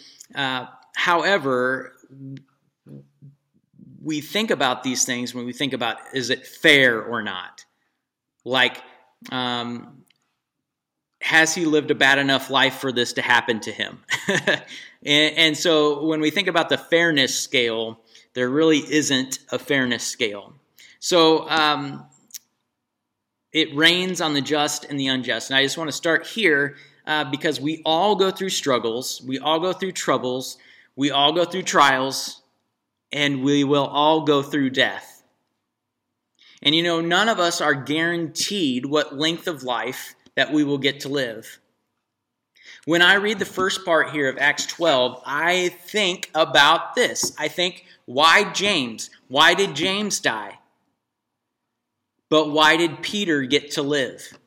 however, 0.95 1.93
we 4.05 4.21
think 4.21 4.51
about 4.51 4.83
these 4.83 5.03
things 5.03 5.33
when 5.33 5.47
we 5.47 5.51
think 5.51 5.73
about 5.73 5.97
is 6.13 6.29
it 6.29 6.45
fair 6.45 7.01
or 7.01 7.23
not? 7.23 7.65
Like, 8.45 8.77
um, 9.31 10.03
has 11.21 11.55
he 11.55 11.65
lived 11.65 11.89
a 11.89 11.95
bad 11.95 12.19
enough 12.19 12.51
life 12.51 12.75
for 12.75 12.91
this 12.91 13.13
to 13.13 13.23
happen 13.23 13.59
to 13.61 13.71
him? 13.71 14.03
and, 14.27 15.35
and, 15.35 15.57
so 15.57 16.05
when 16.05 16.21
we 16.21 16.29
think 16.29 16.47
about 16.47 16.69
the 16.69 16.77
fairness 16.77 17.37
scale, 17.37 17.99
there 18.35 18.47
really 18.47 18.77
isn't 18.77 19.39
a 19.51 19.57
fairness 19.57 20.05
scale. 20.05 20.53
So 20.99 21.49
um, 21.49 22.05
it 23.51 23.75
rains 23.75 24.21
on 24.21 24.35
the 24.35 24.41
just 24.41 24.85
and 24.85 24.99
the 24.99 25.07
unjust. 25.07 25.49
And 25.49 25.57
I 25.57 25.63
just 25.63 25.79
want 25.79 25.87
to 25.87 25.95
start 25.95 26.27
here 26.27 26.75
uh, 27.07 27.23
because 27.23 27.59
we 27.59 27.81
all 27.83 28.15
go 28.15 28.29
through 28.29 28.49
struggles, 28.49 29.19
we 29.25 29.39
all 29.39 29.59
go 29.59 29.73
through 29.73 29.93
troubles, 29.93 30.59
we 30.95 31.09
all 31.09 31.33
go 31.33 31.43
through 31.43 31.63
trials, 31.63 32.43
and 33.15 33.43
we 33.43 33.63
will 33.63 33.87
all 33.87 34.25
go 34.25 34.43
through 34.43 34.69
death. 34.69 35.23
And 36.61 36.75
you 36.75 36.83
know, 36.83 36.99
none 36.99 37.29
of 37.29 37.39
us 37.39 37.61
are 37.61 37.73
guaranteed 37.73 38.85
what 38.85 39.17
length 39.17 39.47
of 39.47 39.63
life 39.63 40.15
that 40.35 40.51
we 40.51 40.65
will 40.65 40.77
get 40.77 40.99
to 40.99 41.09
live. 41.09 41.61
When 42.83 43.01
I 43.01 43.15
read 43.15 43.39
the 43.39 43.45
first 43.45 43.85
part 43.85 44.09
here 44.09 44.27
of 44.27 44.37
Acts 44.37 44.65
12, 44.65 45.23
I 45.25 45.69
think 45.69 46.29
about 46.35 46.93
this. 46.95 47.33
I 47.39 47.47
think, 47.47 47.85
why 48.05 48.51
James? 48.51 49.09
Why 49.29 49.53
did 49.53 49.75
James 49.75 50.19
die? 50.19 50.59
But 52.29 52.51
why 52.51 52.75
did 52.75 53.01
Peter 53.01 53.43
get 53.43 53.71
to 53.71 53.81
live? 53.81 54.37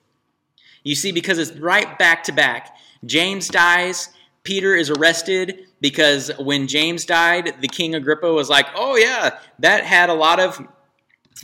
You 0.85 0.95
see, 0.95 1.11
because 1.11 1.39
it's 1.39 1.53
right 1.53 1.99
back 1.99 2.25
to 2.25 2.33
back. 2.33 2.77
James 3.05 3.49
dies, 3.49 4.11
Peter 4.42 4.75
is 4.75 4.90
arrested 4.90 5.66
because 5.80 6.30
when 6.38 6.66
James 6.66 7.04
died, 7.04 7.54
the 7.61 7.68
King 7.68 7.95
Agrippa 7.95 8.33
was 8.33 8.49
like, 8.49 8.66
oh, 8.75 8.97
yeah, 8.97 9.38
that 9.59 9.85
had 9.85 10.11
a 10.11 10.14
lot 10.14 10.40
of 10.40 10.61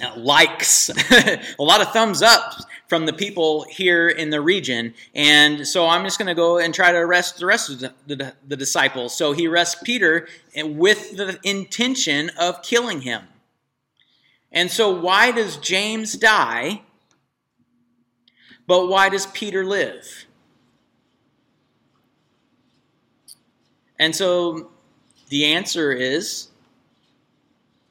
uh, 0.03 0.17
likes, 0.17 0.89
a 1.11 1.41
lot 1.63 1.81
of 1.81 1.93
thumbs 1.93 2.23
up 2.23 2.55
from 2.89 3.07
the 3.07 3.13
people 3.13 3.65
here 3.71 4.09
in 4.09 4.31
the 4.31 4.41
region. 4.41 4.95
And 5.15 5.67
so 5.67 5.87
I'm 5.87 6.05
just 6.05 6.19
going 6.19 6.29
to 6.29 6.35
go 6.35 6.59
and 6.59 6.75
try 6.75 6.93
to 6.93 6.99
arrest 6.99 7.39
the 7.39 7.47
rest 7.47 7.71
of 7.71 7.81
the, 7.81 7.93
the, 8.07 8.35
the 8.47 8.57
disciples. 8.57 9.17
So 9.17 9.33
he 9.33 9.47
arrests 9.47 9.81
Peter 9.83 10.29
with 10.57 11.17
the 11.17 11.39
intention 11.43 12.31
of 12.39 12.63
killing 12.63 13.03
him. 13.03 13.23
And 14.55 14.71
so, 14.71 14.89
why 14.89 15.33
does 15.33 15.57
James 15.57 16.13
die? 16.15 16.83
But 18.69 18.87
why 18.87 19.09
does 19.09 19.27
Peter 19.27 19.65
live? 19.65 20.24
And 24.05 24.15
so 24.15 24.71
the 25.31 25.47
answer 25.47 25.91
is 25.91 26.49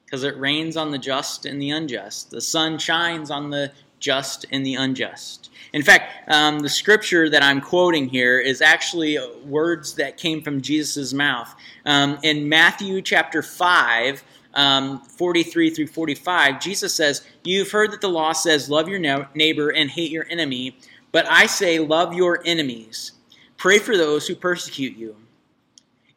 because 0.04 0.22
it 0.22 0.38
rains 0.38 0.76
on 0.76 0.92
the 0.92 0.98
just 0.98 1.44
and 1.44 1.60
the 1.60 1.70
unjust. 1.70 2.30
The 2.30 2.40
sun 2.40 2.78
shines 2.78 3.32
on 3.32 3.50
the 3.50 3.72
just 3.98 4.46
and 4.52 4.64
the 4.64 4.76
unjust. 4.76 5.50
In 5.72 5.82
fact, 5.82 6.30
um, 6.30 6.60
the 6.60 6.68
scripture 6.68 7.28
that 7.28 7.42
I'm 7.42 7.60
quoting 7.60 8.08
here 8.08 8.38
is 8.38 8.62
actually 8.62 9.18
words 9.44 9.94
that 9.94 10.16
came 10.16 10.40
from 10.40 10.60
Jesus' 10.60 11.12
mouth. 11.12 11.52
Um, 11.84 12.20
in 12.22 12.48
Matthew 12.48 13.02
chapter 13.02 13.42
5, 13.42 14.22
um, 14.54 15.00
43 15.00 15.70
through 15.70 15.88
45, 15.88 16.60
Jesus 16.60 16.94
says, 16.94 17.26
You've 17.42 17.72
heard 17.72 17.90
that 17.90 18.00
the 18.00 18.08
law 18.08 18.30
says, 18.30 18.70
Love 18.70 18.88
your 18.88 19.00
neighbor 19.34 19.70
and 19.70 19.90
hate 19.90 20.12
your 20.12 20.26
enemy. 20.30 20.78
But 21.10 21.26
I 21.28 21.46
say, 21.46 21.80
Love 21.80 22.14
your 22.14 22.40
enemies. 22.46 23.10
Pray 23.56 23.80
for 23.80 23.96
those 23.96 24.28
who 24.28 24.36
persecute 24.36 24.96
you. 24.96 25.16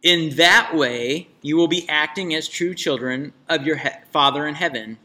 In 0.04 0.36
that 0.36 0.76
way, 0.76 1.28
you 1.42 1.58
will 1.58 1.68
be 1.68 1.88
acting 1.90 2.34
as 2.34 2.48
true 2.48 2.76
children 2.76 3.34
of 3.50 3.66
your 3.66 3.78
he- 3.78 3.90
Father 4.12 4.48
in 4.48 4.56
heaven. 4.56 4.98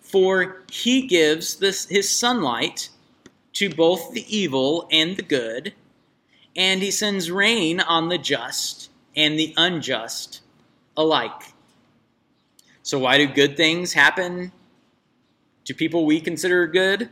For 0.00 0.62
he 0.70 1.06
gives 1.06 1.56
this, 1.56 1.86
his 1.86 2.10
sunlight 2.10 2.88
to 3.54 3.68
both 3.68 4.12
the 4.12 4.24
evil 4.34 4.88
and 4.90 5.16
the 5.16 5.22
good, 5.22 5.74
and 6.56 6.82
he 6.82 6.90
sends 6.90 7.30
rain 7.30 7.80
on 7.80 8.08
the 8.08 8.18
just 8.18 8.90
and 9.16 9.38
the 9.38 9.54
unjust 9.56 10.40
alike. 10.96 11.54
So, 12.82 12.98
why 12.98 13.18
do 13.18 13.26
good 13.26 13.56
things 13.56 13.92
happen 13.92 14.52
to 15.64 15.74
people 15.74 16.04
we 16.04 16.20
consider 16.20 16.66
good? 16.66 17.10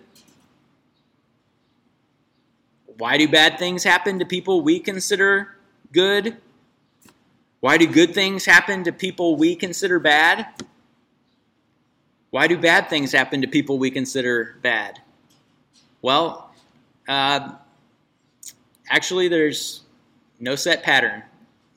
Why 2.99 3.17
do 3.17 3.29
bad 3.29 3.59
things 3.59 3.85
happen 3.85 4.19
to 4.19 4.25
people 4.25 4.63
we 4.63 4.81
consider 4.81 5.57
good? 5.93 6.37
Why 7.61 7.77
do 7.77 7.87
good 7.87 8.15
things 8.15 8.45
happen 8.47 8.85
to 8.85 8.93
people 8.93 9.37
we 9.37 9.55
consider 9.55 9.99
bad? 9.99 10.47
Why 12.31 12.47
do 12.47 12.57
bad 12.57 12.89
things 12.89 13.13
happen 13.13 13.43
to 13.43 13.49
people 13.49 13.79
we 13.79 13.91
consider 13.91 14.57
bad? 14.63 15.01
Well, 16.01 16.51
uh, 17.07 17.53
actually, 18.89 19.29
there's 19.29 19.83
no 20.39 20.57
set 20.57 20.83
pattern, 20.83 21.23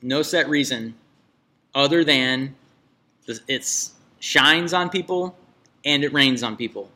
no 0.00 0.22
set 0.22 0.48
reason 0.48 0.94
other 1.74 2.04
than 2.04 2.54
it 3.48 3.90
shines 4.20 4.72
on 4.72 4.88
people 4.88 5.36
and 5.84 6.02
it 6.02 6.12
rains 6.12 6.42
on 6.42 6.56
people. 6.56 6.90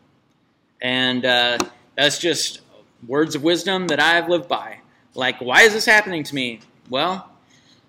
And 0.81 1.27
uh, 1.27 1.59
that's 1.95 2.19
just 2.19 2.61
words 3.07 3.35
of 3.35 3.43
wisdom 3.43 3.89
that 3.89 4.01
I've 4.01 4.29
lived 4.29 4.49
by. 4.49 4.79
Like, 5.15 5.41
why 5.41 5.63
is 5.63 5.73
this 5.73 5.85
happening 5.85 6.23
to 6.25 6.35
me? 6.35 6.61
Well, 6.89 7.29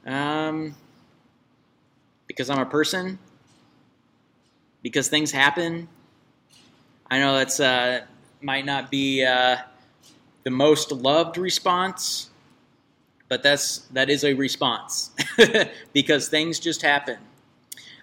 um, 0.05 0.75
because 2.39 2.49
I'm 2.49 2.59
a 2.59 2.65
person, 2.65 3.19
because 4.81 5.09
things 5.09 5.29
happen. 5.29 5.89
I 7.11 7.19
know 7.19 7.35
that's 7.35 7.59
uh, 7.59 8.05
might 8.39 8.65
not 8.65 8.89
be 8.89 9.25
uh, 9.25 9.57
the 10.43 10.49
most 10.49 10.93
loved 10.93 11.37
response, 11.37 12.29
but 13.27 13.43
that's 13.43 13.79
that 13.91 14.09
is 14.09 14.23
a 14.23 14.33
response 14.35 15.11
because 15.93 16.29
things 16.29 16.61
just 16.61 16.81
happen. 16.81 17.17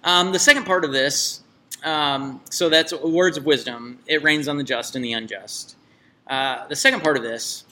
Um, 0.04 0.32
the 0.32 0.38
second 0.38 0.66
part 0.66 0.84
of 0.84 0.92
this, 0.92 1.40
um, 1.82 2.42
so 2.50 2.68
that's 2.68 2.92
words 2.92 3.38
of 3.38 3.46
wisdom. 3.46 4.00
It 4.06 4.22
rains 4.22 4.48
on 4.48 4.58
the 4.58 4.64
just 4.64 4.96
and 4.96 5.02
the 5.02 5.14
unjust. 5.14 5.76
Uh, 6.26 6.66
the 6.68 6.76
second 6.76 7.02
part 7.02 7.16
of 7.16 7.22
this 7.22 7.64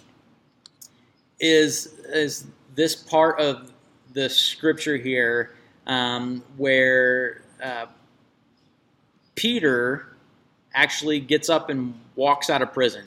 is 1.39 1.89
is 2.09 2.47
this 2.75 2.97
part 2.97 3.39
of 3.39 3.71
the 4.15 4.31
scripture 4.31 4.97
here 4.97 5.57
um, 5.87 6.43
where 6.57 7.43
uh, 7.63 7.87
Peter 9.35 10.07
actually 10.75 11.21
gets 11.21 11.49
up 11.49 11.71
and 11.71 11.95
walks 12.17 12.51
out 12.51 12.63
of 12.63 12.73
prison. 12.73 13.05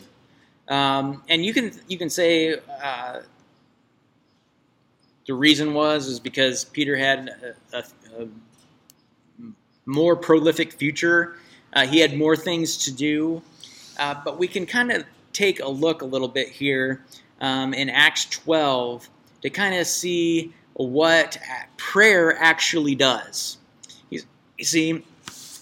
Um, 0.67 1.23
and 1.29 1.45
you 1.45 1.53
can 1.53 1.71
you 1.87 1.97
can 1.97 2.09
say 2.09 2.59
uh, 2.81 3.21
the 5.25 5.33
reason 5.33 5.73
was 5.73 6.07
is 6.07 6.19
because 6.19 6.65
Peter 6.65 6.95
had 6.95 7.55
a, 7.73 7.77
a, 7.77 7.83
a 8.23 8.27
more 9.85 10.15
prolific 10.15 10.73
future. 10.73 11.35
Uh, 11.73 11.85
he 11.85 11.99
had 11.99 12.17
more 12.17 12.35
things 12.35 12.77
to 12.85 12.91
do. 12.91 13.41
Uh, 13.97 14.15
but 14.23 14.37
we 14.37 14.47
can 14.47 14.65
kind 14.65 14.91
of 14.91 15.05
take 15.33 15.59
a 15.59 15.67
look 15.67 16.01
a 16.01 16.05
little 16.05 16.27
bit 16.27 16.49
here 16.49 17.03
um, 17.41 17.73
in 17.73 17.89
Acts 17.89 18.25
12 18.25 19.09
to 19.41 19.49
kind 19.49 19.75
of 19.75 19.87
see 19.87 20.53
what 20.85 21.37
prayer 21.77 22.37
actually 22.37 22.95
does. 22.95 23.57
You, 24.09 24.21
see, 24.61 25.03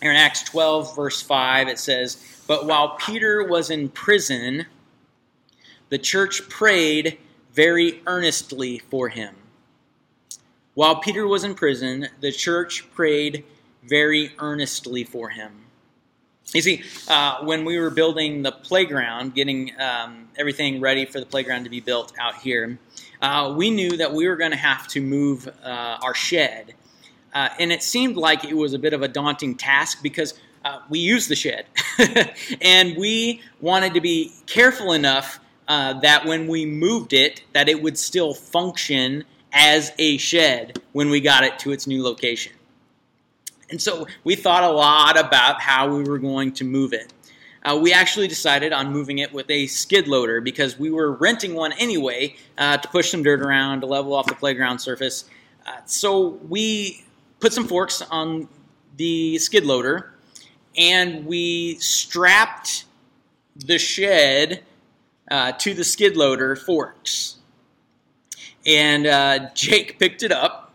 Here 0.02 0.12
in 0.12 0.18
Acts 0.18 0.44
12, 0.44 0.96
verse 0.96 1.22
5, 1.22 1.70
it 1.70 1.80
says, 1.80 2.44
But 2.48 2.66
while 2.66 2.98
Peter 2.98 3.44
was 3.44 3.70
in 3.70 3.90
prison, 3.90 4.66
the 5.90 5.98
church 5.98 6.50
prayed 6.50 7.18
very 7.54 8.02
earnestly 8.06 8.80
for 8.80 9.10
him. 9.10 9.36
While 10.74 10.98
Peter 10.98 11.26
was 11.26 11.46
in 11.46 11.56
prison, 11.56 12.10
the 12.20 12.34
church 12.34 12.92
prayed 12.94 13.46
very 13.82 14.34
earnestly 14.40 15.06
for 15.06 15.30
him. 15.30 15.62
You 16.54 16.62
see, 16.62 16.84
uh, 17.08 17.44
when 17.44 17.64
we 17.64 17.80
were 17.80 17.90
building 17.90 18.44
the 18.44 18.52
playground, 18.52 19.34
getting 19.34 19.72
um, 19.80 20.28
everything 20.38 20.82
ready 20.82 21.06
for 21.06 21.20
the 21.20 21.26
playground 21.26 21.64
to 21.64 21.70
be 21.70 21.80
built 21.80 22.14
out 22.20 22.36
here, 22.36 22.78
uh, 23.22 23.54
we 23.56 23.70
knew 23.70 23.98
that 23.98 24.14
we 24.14 24.28
were 24.28 24.36
going 24.36 24.52
to 24.52 24.58
have 24.58 24.88
to 24.90 25.02
move 25.02 25.48
uh, 25.64 25.98
our 26.02 26.14
shed. 26.14 26.74
Uh, 27.34 27.50
and 27.60 27.72
it 27.72 27.84
seemed 27.84 28.16
like 28.16 28.46
it 28.46 28.56
was 28.56 28.74
a 28.74 28.80
bit 28.80 28.94
of 28.94 29.02
a 29.02 29.08
daunting 29.08 29.56
task 29.56 30.02
because 30.02 30.34
uh, 30.64 30.80
we 30.90 31.00
used 31.00 31.30
the 31.30 31.36
shed. 31.36 31.66
and 32.62 32.98
we 32.98 33.42
wanted 33.62 33.94
to 33.94 34.02
be 34.02 34.32
careful 34.48 34.94
enough 34.94 35.40
uh, 35.68 36.00
that 36.00 36.26
when 36.26 36.48
we 36.48 36.66
moved 36.66 37.14
it, 37.14 37.44
that 37.54 37.68
it 37.68 37.82
would 37.82 37.98
still 37.98 38.34
function 38.34 39.24
as 39.52 39.92
a 39.98 40.18
shed 40.18 40.80
when 40.92 41.10
we 41.10 41.20
got 41.20 41.44
it 41.44 41.58
to 41.60 41.72
its 41.72 41.88
new 41.88 42.04
location. 42.04 42.54
And 43.70 43.82
so 43.82 44.06
we 44.24 44.36
thought 44.36 44.64
a 44.64 44.70
lot 44.70 45.20
about 45.20 45.60
how 45.60 45.94
we 45.96 46.04
were 46.04 46.20
going 46.20 46.54
to 46.54 46.64
move 46.64 46.94
it. 46.94 47.12
Uh, 47.66 47.76
we 47.76 47.92
actually 47.92 48.28
decided 48.28 48.72
on 48.72 48.94
moving 48.94 49.18
it 49.18 49.34
with 49.34 49.50
a 49.50 49.66
skid 49.66 50.08
loader 50.08 50.40
because 50.40 50.78
we 50.78 50.92
were 50.92 51.14
renting 51.14 51.56
one 51.56 51.74
anyway 51.74 52.36
uh, 52.60 52.78
to 52.78 52.88
push 52.90 53.10
some 53.10 53.24
dirt 53.24 53.42
around 53.42 53.82
to 53.82 53.88
level 53.88 54.14
off 54.14 54.28
the 54.28 54.36
playground 54.36 54.78
surface. 54.78 55.26
Uh, 55.66 55.72
so 55.86 56.28
we 56.48 57.04
put 57.40 57.52
some 57.52 57.68
forks 57.68 58.04
on 58.04 58.48
the 58.98 59.40
skid 59.40 59.66
loader 59.66 60.14
and 60.78 61.26
we 61.26 61.76
strapped 61.80 62.86
the 63.56 63.80
shed 63.80 64.64
uh, 65.32 65.52
to 65.54 65.74
the 65.74 65.84
skid 65.84 66.16
loader 66.16 66.56
forks. 66.56 67.38
And 68.68 69.08
uh, 69.08 69.50
Jake 69.56 69.98
picked 69.98 70.22
it 70.22 70.32
up 70.32 70.74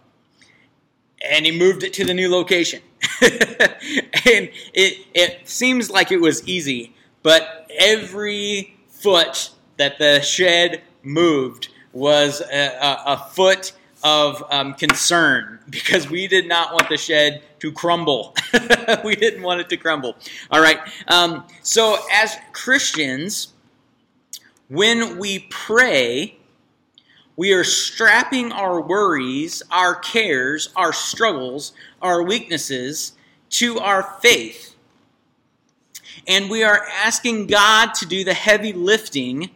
and 1.30 1.46
he 1.46 1.56
moved 1.56 1.84
it 1.84 1.92
to 1.94 2.04
the 2.04 2.14
new 2.14 2.30
location. 2.30 2.82
and 3.22 4.50
it, 4.72 5.06
it 5.14 5.48
seems 5.48 5.90
like 5.90 6.10
it 6.12 6.20
was 6.20 6.46
easy, 6.48 6.94
but 7.22 7.70
every 7.78 8.76
foot 8.88 9.50
that 9.76 9.98
the 9.98 10.20
shed 10.20 10.82
moved 11.02 11.68
was 11.92 12.40
a, 12.40 12.66
a, 12.66 13.02
a 13.06 13.16
foot 13.32 13.72
of 14.02 14.42
um, 14.50 14.74
concern 14.74 15.58
because 15.70 16.08
we 16.08 16.26
did 16.26 16.48
not 16.48 16.72
want 16.72 16.88
the 16.88 16.96
shed 16.96 17.42
to 17.60 17.72
crumble. 17.72 18.34
we 19.04 19.14
didn't 19.14 19.42
want 19.42 19.60
it 19.60 19.68
to 19.68 19.76
crumble. 19.76 20.16
All 20.50 20.60
right. 20.60 20.78
Um, 21.08 21.44
so, 21.62 21.98
as 22.12 22.36
Christians, 22.52 23.52
when 24.68 25.18
we 25.18 25.40
pray, 25.50 26.38
we 27.40 27.54
are 27.54 27.64
strapping 27.64 28.52
our 28.52 28.82
worries, 28.82 29.62
our 29.70 29.94
cares, 29.94 30.68
our 30.76 30.92
struggles, 30.92 31.72
our 32.02 32.22
weaknesses 32.22 33.14
to 33.48 33.78
our 33.78 34.02
faith. 34.20 34.76
And 36.28 36.50
we 36.50 36.62
are 36.62 36.84
asking 37.02 37.46
God 37.46 37.94
to 37.94 38.04
do 38.04 38.24
the 38.24 38.34
heavy 38.34 38.74
lifting, 38.74 39.48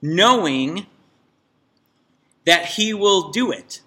knowing 0.00 0.86
that 2.44 2.64
He 2.64 2.94
will 2.94 3.32
do 3.32 3.50
it. 3.50 3.82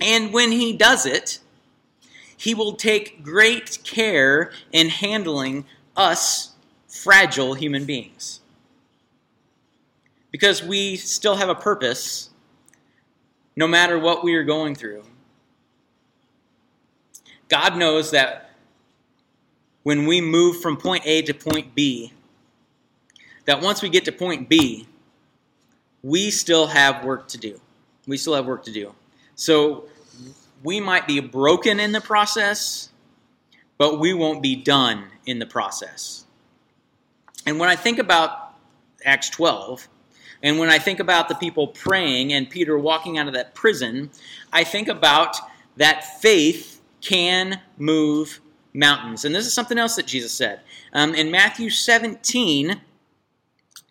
And 0.00 0.32
when 0.32 0.52
He 0.52 0.72
does 0.72 1.04
it, 1.04 1.40
He 2.36 2.54
will 2.54 2.74
take 2.74 3.24
great 3.24 3.82
care 3.82 4.52
in 4.70 4.88
handling 4.88 5.64
us 5.96 6.54
fragile 6.86 7.54
human 7.54 7.86
beings 7.86 8.38
because 10.32 10.62
we 10.62 10.96
still 10.96 11.36
have 11.36 11.48
a 11.48 11.54
purpose 11.54 12.30
no 13.54 13.68
matter 13.68 13.98
what 13.98 14.24
we 14.24 14.34
are 14.34 14.42
going 14.42 14.74
through. 14.74 15.04
God 17.48 17.76
knows 17.76 18.10
that 18.12 18.50
when 19.82 20.06
we 20.06 20.20
move 20.20 20.60
from 20.60 20.76
point 20.76 21.02
A 21.06 21.22
to 21.22 21.34
point 21.34 21.74
B, 21.74 22.12
that 23.44 23.60
once 23.60 23.82
we 23.82 23.90
get 23.90 24.04
to 24.06 24.12
point 24.12 24.48
B, 24.48 24.86
we 26.02 26.30
still 26.30 26.66
have 26.66 27.04
work 27.04 27.28
to 27.28 27.38
do. 27.38 27.60
We 28.06 28.16
still 28.16 28.34
have 28.34 28.46
work 28.46 28.64
to 28.64 28.72
do. 28.72 28.94
So 29.34 29.84
we 30.62 30.80
might 30.80 31.06
be 31.06 31.20
broken 31.20 31.78
in 31.78 31.92
the 31.92 32.00
process, 32.00 32.90
but 33.76 34.00
we 34.00 34.14
won't 34.14 34.42
be 34.42 34.56
done 34.56 35.04
in 35.26 35.38
the 35.38 35.46
process. 35.46 36.24
And 37.46 37.58
when 37.58 37.68
I 37.68 37.76
think 37.76 37.98
about 37.98 38.54
Acts 39.04 39.28
12, 39.30 39.88
and 40.42 40.58
when 40.58 40.68
I 40.68 40.78
think 40.78 40.98
about 40.98 41.28
the 41.28 41.34
people 41.36 41.68
praying 41.68 42.32
and 42.32 42.50
Peter 42.50 42.76
walking 42.76 43.18
out 43.18 43.28
of 43.28 43.34
that 43.34 43.54
prison, 43.54 44.10
I 44.52 44.64
think 44.64 44.88
about 44.88 45.36
that 45.76 46.20
faith 46.20 46.80
can 47.00 47.60
move 47.78 48.40
mountains. 48.74 49.24
And 49.24 49.34
this 49.34 49.46
is 49.46 49.54
something 49.54 49.78
else 49.78 49.96
that 49.96 50.06
Jesus 50.06 50.32
said. 50.32 50.60
Um, 50.92 51.14
in 51.14 51.30
Matthew 51.30 51.70
17, 51.70 52.80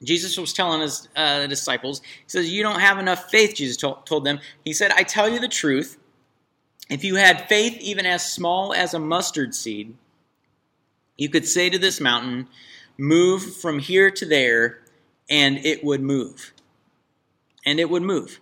Jesus 0.04 0.38
was 0.38 0.52
telling 0.52 0.82
his 0.82 1.08
uh, 1.16 1.48
disciples, 1.48 2.02
He 2.02 2.28
says, 2.28 2.52
You 2.52 2.64
don't 2.64 2.80
have 2.80 3.00
enough 3.00 3.30
faith, 3.30 3.56
Jesus 3.56 3.78
told, 3.78 4.06
told 4.06 4.26
them. 4.26 4.40
He 4.66 4.74
said, 4.74 4.92
I 4.92 5.04
tell 5.04 5.30
you 5.30 5.40
the 5.40 5.48
truth. 5.48 5.98
If 6.90 7.06
you 7.06 7.16
had 7.16 7.48
faith 7.48 7.78
even 7.80 8.06
as 8.06 8.30
small 8.30 8.74
as 8.74 8.94
a 8.94 9.00
mustard 9.00 9.56
seed, 9.56 9.96
you 11.18 11.30
could 11.30 11.48
say 11.48 11.70
to 11.70 11.78
this 11.78 12.02
mountain, 12.02 12.48
Move 12.98 13.56
from 13.56 13.80
here 13.80 14.12
to 14.12 14.26
there, 14.26 14.82
and 15.30 15.58
it 15.66 15.84
would 15.84 16.02
move. 16.02 16.54
And 17.66 17.80
it 17.80 17.90
would 17.90 18.04
move. 18.04 18.40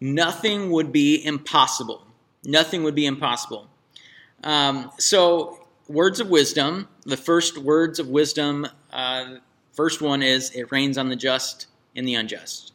Nothing 0.00 0.70
would 0.70 0.92
be 0.92 1.24
impossible. 1.24 2.06
Nothing 2.44 2.82
would 2.84 2.94
be 2.94 3.06
impossible. 3.06 3.68
Um, 4.42 4.90
so, 4.98 5.66
words 5.88 6.20
of 6.20 6.28
wisdom, 6.30 6.88
the 7.04 7.16
first 7.16 7.58
words 7.58 7.98
of 7.98 8.08
wisdom, 8.08 8.66
uh, 8.92 9.36
first 9.72 10.00
one 10.00 10.22
is 10.22 10.50
it 10.52 10.72
rains 10.72 10.96
on 10.96 11.08
the 11.08 11.16
just 11.16 11.66
and 11.94 12.06
the 12.08 12.14
unjust, 12.14 12.72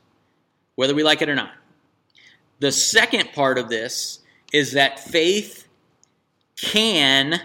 whether 0.75 0.93
we 0.93 1.03
like 1.03 1.21
it 1.21 1.29
or 1.29 1.35
not. 1.35 1.53
The 2.59 2.71
second 2.71 3.33
part 3.33 3.57
of 3.57 3.69
this 3.69 4.19
is 4.53 4.73
that 4.73 4.99
faith 4.99 5.67
can 6.55 7.41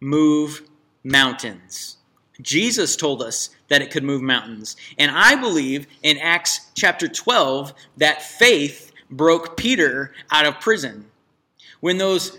move 0.00 0.62
mountains. 1.04 1.96
Jesus 2.40 2.96
told 2.96 3.22
us 3.22 3.50
that 3.68 3.82
it 3.82 3.90
could 3.90 4.04
move 4.04 4.22
mountains. 4.22 4.76
And 4.98 5.10
I 5.10 5.34
believe 5.34 5.86
in 6.02 6.18
Acts 6.18 6.70
chapter 6.74 7.06
12 7.08 7.72
that 7.98 8.22
faith 8.22 8.92
broke 9.10 9.56
Peter 9.56 10.12
out 10.30 10.46
of 10.46 10.60
prison. 10.60 11.06
When 11.80 11.98
those 11.98 12.38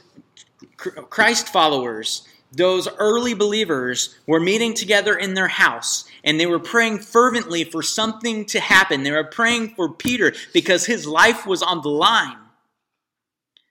Christ 0.77 1.49
followers, 1.49 2.27
those 2.51 2.87
early 2.97 3.33
believers, 3.33 4.17
were 4.27 4.39
meeting 4.39 4.73
together 4.73 5.15
in 5.15 5.33
their 5.33 5.47
house 5.47 6.05
and 6.23 6.39
they 6.39 6.45
were 6.45 6.59
praying 6.59 6.99
fervently 6.99 7.63
for 7.63 7.81
something 7.81 8.45
to 8.45 8.59
happen, 8.59 9.03
they 9.03 9.11
were 9.11 9.23
praying 9.23 9.75
for 9.75 9.93
Peter 9.93 10.33
because 10.53 10.85
his 10.85 11.05
life 11.05 11.45
was 11.45 11.61
on 11.61 11.81
the 11.81 11.89
line. 11.89 12.37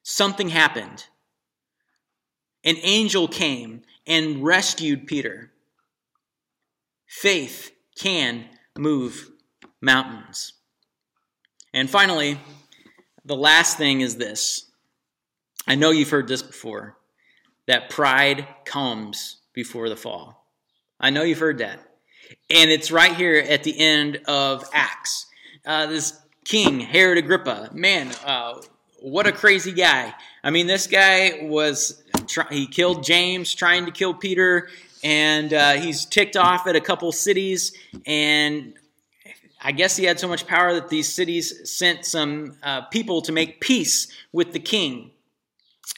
Something 0.03 0.49
happened. 0.49 1.07
An 2.65 2.77
angel 2.83 3.29
came 3.29 3.83
and 4.07 4.43
rescued 4.43 5.07
Peter. 5.07 5.53
Faith 7.09 7.73
can 7.99 8.45
move 8.77 9.31
mountains. 9.81 10.53
And 11.73 11.89
finally, 11.91 12.39
the 13.25 13.35
last 13.35 13.77
thing 13.79 14.03
is 14.03 14.17
this. 14.17 14.71
I 15.67 15.75
know 15.75 15.91
you've 15.91 16.11
heard 16.11 16.29
this 16.29 16.43
before 16.43 16.97
that 17.67 17.91
pride 17.91 18.47
comes 18.65 19.39
before 19.53 19.89
the 19.89 19.97
fall. 19.97 20.47
I 21.01 21.11
know 21.11 21.23
you've 21.23 21.39
heard 21.39 21.59
that. 21.59 21.81
And 22.51 22.71
it's 22.71 22.91
right 22.91 23.15
here 23.15 23.37
at 23.37 23.65
the 23.65 23.79
end 23.79 24.21
of 24.27 24.65
Acts. 24.73 25.27
Uh, 25.65 25.87
this 25.87 26.19
king, 26.45 26.81
Herod 26.81 27.19
Agrippa, 27.19 27.71
man, 27.73 28.13
uh, 28.25 28.61
what 29.01 29.27
a 29.27 29.33
crazy 29.33 29.73
guy. 29.73 30.15
I 30.43 30.51
mean, 30.51 30.67
this 30.67 30.87
guy 30.87 31.41
was, 31.43 32.03
he 32.51 32.67
killed 32.67 33.05
James, 33.05 33.55
trying 33.55 33.87
to 33.87 33.93
kill 33.93 34.15
Peter 34.15 34.69
and 35.03 35.53
uh, 35.53 35.73
he's 35.73 36.05
ticked 36.05 36.37
off 36.37 36.67
at 36.67 36.77
a 36.77 36.81
couple 36.81 37.11
cities 37.13 37.73
and 38.07 38.75
I 39.61 39.73
guess 39.73 39.97
he 39.97 40.05
had 40.05 40.21
so 40.21 40.29
much 40.29 40.47
power 40.47 40.75
that 40.75 40.89
these 40.89 41.13
cities 41.13 41.69
sent 41.71 42.05
some 42.05 42.57
uh, 42.63 42.83
people 42.83 43.23
to 43.23 43.33
make 43.33 43.61
peace 43.61 44.09
with 44.33 44.53
the 44.53 44.61
king. 44.61 45.11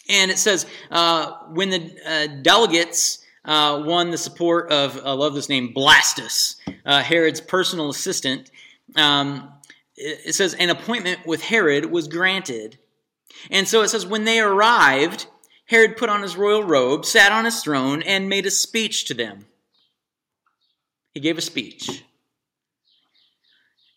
And 0.09 0.31
it 0.31 0.39
says, 0.39 0.67
uh, 0.91 1.33
when 1.51 1.71
the 1.71 1.97
uh, 2.07 2.43
delegates 2.43 3.25
uh, 3.45 3.83
won 3.85 4.11
the 4.11 4.19
support 4.19 4.71
of, 4.73 4.99
I 5.05 5.13
love 5.13 5.35
this 5.35 5.49
name, 5.49 5.75
Blastus, 5.75 6.57
uh, 6.87 7.03
Herod's 7.03 7.41
personal 7.41 7.91
assistant, 7.91 8.51
um, 8.97 9.53
it 9.95 10.35
says, 10.35 10.55
an 10.55 10.71
appointment 10.71 11.27
with 11.27 11.43
Herod 11.43 11.91
was 11.91 12.09
granted. 12.09 12.79
And 13.51 13.69
so 13.69 13.83
it 13.83 13.89
says, 13.89 14.07
when 14.07 14.25
they 14.25 14.41
arrived, 14.41 15.27
Herod 15.71 15.97
put 15.97 16.11
on 16.11 16.23
his 16.23 16.37
royal 16.37 16.65
robe, 16.65 17.05
sat 17.05 17.31
on 17.31 17.45
his 17.45 17.63
throne, 17.63 18.03
and 18.03 18.29
made 18.29 18.45
a 18.45 18.51
speech 18.51 19.05
to 19.05 19.15
them. 19.15 19.47
He 21.15 21.21
gave 21.21 21.39
a 21.39 21.41
speech. 21.41 22.03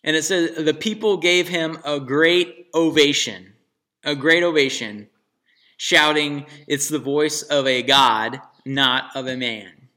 And 0.04 0.14
it 0.14 0.22
says 0.22 0.64
the 0.64 0.72
people 0.72 1.16
gave 1.16 1.48
him 1.48 1.78
a 1.84 1.98
great 1.98 2.68
ovation, 2.76 3.54
a 4.04 4.14
great 4.14 4.44
ovation, 4.44 5.08
shouting, 5.76 6.46
It's 6.68 6.88
the 6.88 7.00
voice 7.00 7.42
of 7.42 7.66
a 7.66 7.82
God, 7.82 8.40
not 8.64 9.10
of 9.16 9.26
a 9.26 9.36
man. 9.36 9.88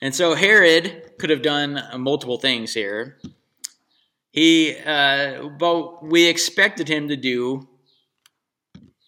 And 0.00 0.12
so 0.12 0.34
Herod 0.34 1.12
could 1.20 1.30
have 1.30 1.42
done 1.42 1.80
multiple 1.98 2.38
things 2.38 2.74
here. 2.74 3.20
He, 4.32 4.76
uh, 4.84 5.50
but 5.50 6.04
we 6.04 6.24
expected 6.24 6.88
him 6.88 7.06
to 7.06 7.16
do, 7.16 7.68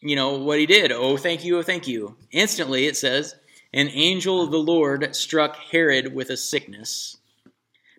you 0.05 0.15
know, 0.15 0.39
what 0.39 0.59
he 0.59 0.67
did. 0.67 0.93
Oh, 0.93 1.17
thank 1.17 1.45
you, 1.45 1.59
oh, 1.59 1.63
thank 1.63 1.89
you. 1.89 2.17
Instantly, 2.31 2.87
it 2.87 2.97
says, 2.97 3.35
an 3.73 3.89
angel 3.89 4.43
of 4.43 4.51
the 4.51 4.59
Lord 4.59 5.17
struck 5.17 5.57
Herod 5.57 6.15
with 6.15 6.29
a 6.29 6.37
sickness 6.37 7.17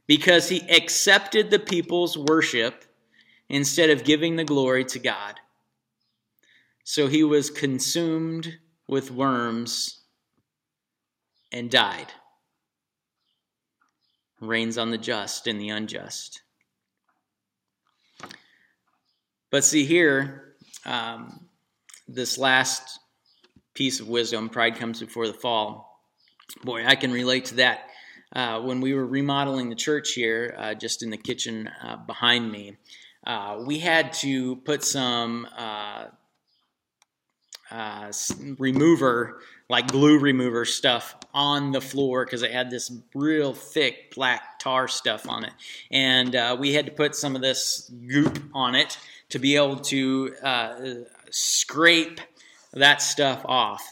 because 0.06 0.48
he 0.48 0.62
accepted 0.70 1.50
the 1.50 1.60
people's 1.60 2.16
worship 2.16 2.86
instead 3.50 3.90
of 3.90 4.04
giving 4.04 4.36
the 4.36 4.44
glory 4.44 4.86
to 4.86 5.00
God. 5.00 5.40
So 6.84 7.08
he 7.08 7.24
was 7.24 7.50
consumed 7.50 8.60
with 8.88 9.10
worms 9.10 10.02
and 11.52 11.72
died. 11.72 12.14
Rains 14.40 14.78
on 14.78 14.92
the 14.92 14.98
just 15.00 15.48
and 15.48 15.60
the 15.60 15.70
unjust. 15.70 16.44
But 19.50 19.64
see 19.64 19.86
here, 19.86 20.54
um, 20.86 21.48
this 22.08 22.38
last 22.38 23.00
piece 23.74 24.00
of 24.00 24.08
wisdom, 24.08 24.50
pride 24.50 24.78
comes 24.78 25.00
before 25.00 25.28
the 25.28 25.34
fall. 25.34 26.02
Boy, 26.64 26.86
I 26.86 26.96
can 26.96 27.12
relate 27.12 27.46
to 27.46 27.56
that. 27.56 27.90
Uh, 28.36 28.62
when 28.62 28.82
we 28.82 28.94
were 28.94 29.06
remodeling 29.06 29.70
the 29.70 29.76
church 29.76 30.14
here, 30.14 30.56
uh, 30.58 30.74
just 30.74 31.04
in 31.04 31.10
the 31.10 31.18
kitchen 31.18 31.70
uh, 31.82 31.96
behind 31.96 32.52
me, 32.52 32.76
uh, 33.26 33.64
we 33.66 33.80
had 33.80 34.14
to 34.14 34.58
put 34.58 34.84
some 34.84 35.48
uh, 35.58 36.06
uh, 37.72 38.12
remover, 38.60 39.40
like 39.70 39.88
glue 39.88 40.20
remover 40.20 40.66
stuff, 40.66 41.16
on 41.34 41.72
the 41.72 41.82
floor 41.82 42.26
because 42.26 42.44
it 42.44 42.52
had 42.52 42.70
this 42.70 42.92
real 43.14 43.54
thick 43.54 44.14
black 44.14 44.60
tar 44.60 44.88
stuff 44.88 45.28
on 45.28 45.44
it. 45.46 45.54
And 45.92 46.60
we 46.60 46.74
had 46.74 46.86
to 46.86 46.92
put 46.92 47.16
some 47.16 47.36
of 47.36 47.42
this 47.42 47.92
goop 48.08 48.42
on 48.54 48.76
it 48.76 48.98
to 49.30 49.40
be 49.40 49.56
able 49.56 49.78
to 49.78 51.06
scrape 51.32 52.20
that 52.74 53.02
stuff 53.02 53.42
off. 53.46 53.84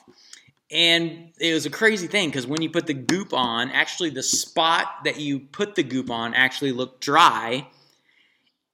And 0.71 1.29
it 1.39 1.53
was 1.53 1.65
a 1.65 1.69
crazy 1.69 2.07
thing 2.07 2.29
because 2.29 2.47
when 2.47 2.61
you 2.61 2.69
put 2.69 2.87
the 2.87 2.93
goop 2.93 3.33
on, 3.33 3.69
actually 3.69 4.09
the 4.09 4.23
spot 4.23 4.87
that 5.05 5.19
you 5.19 5.39
put 5.39 5.75
the 5.75 5.83
goop 5.83 6.09
on 6.09 6.33
actually 6.33 6.71
looked 6.71 7.01
dry. 7.01 7.67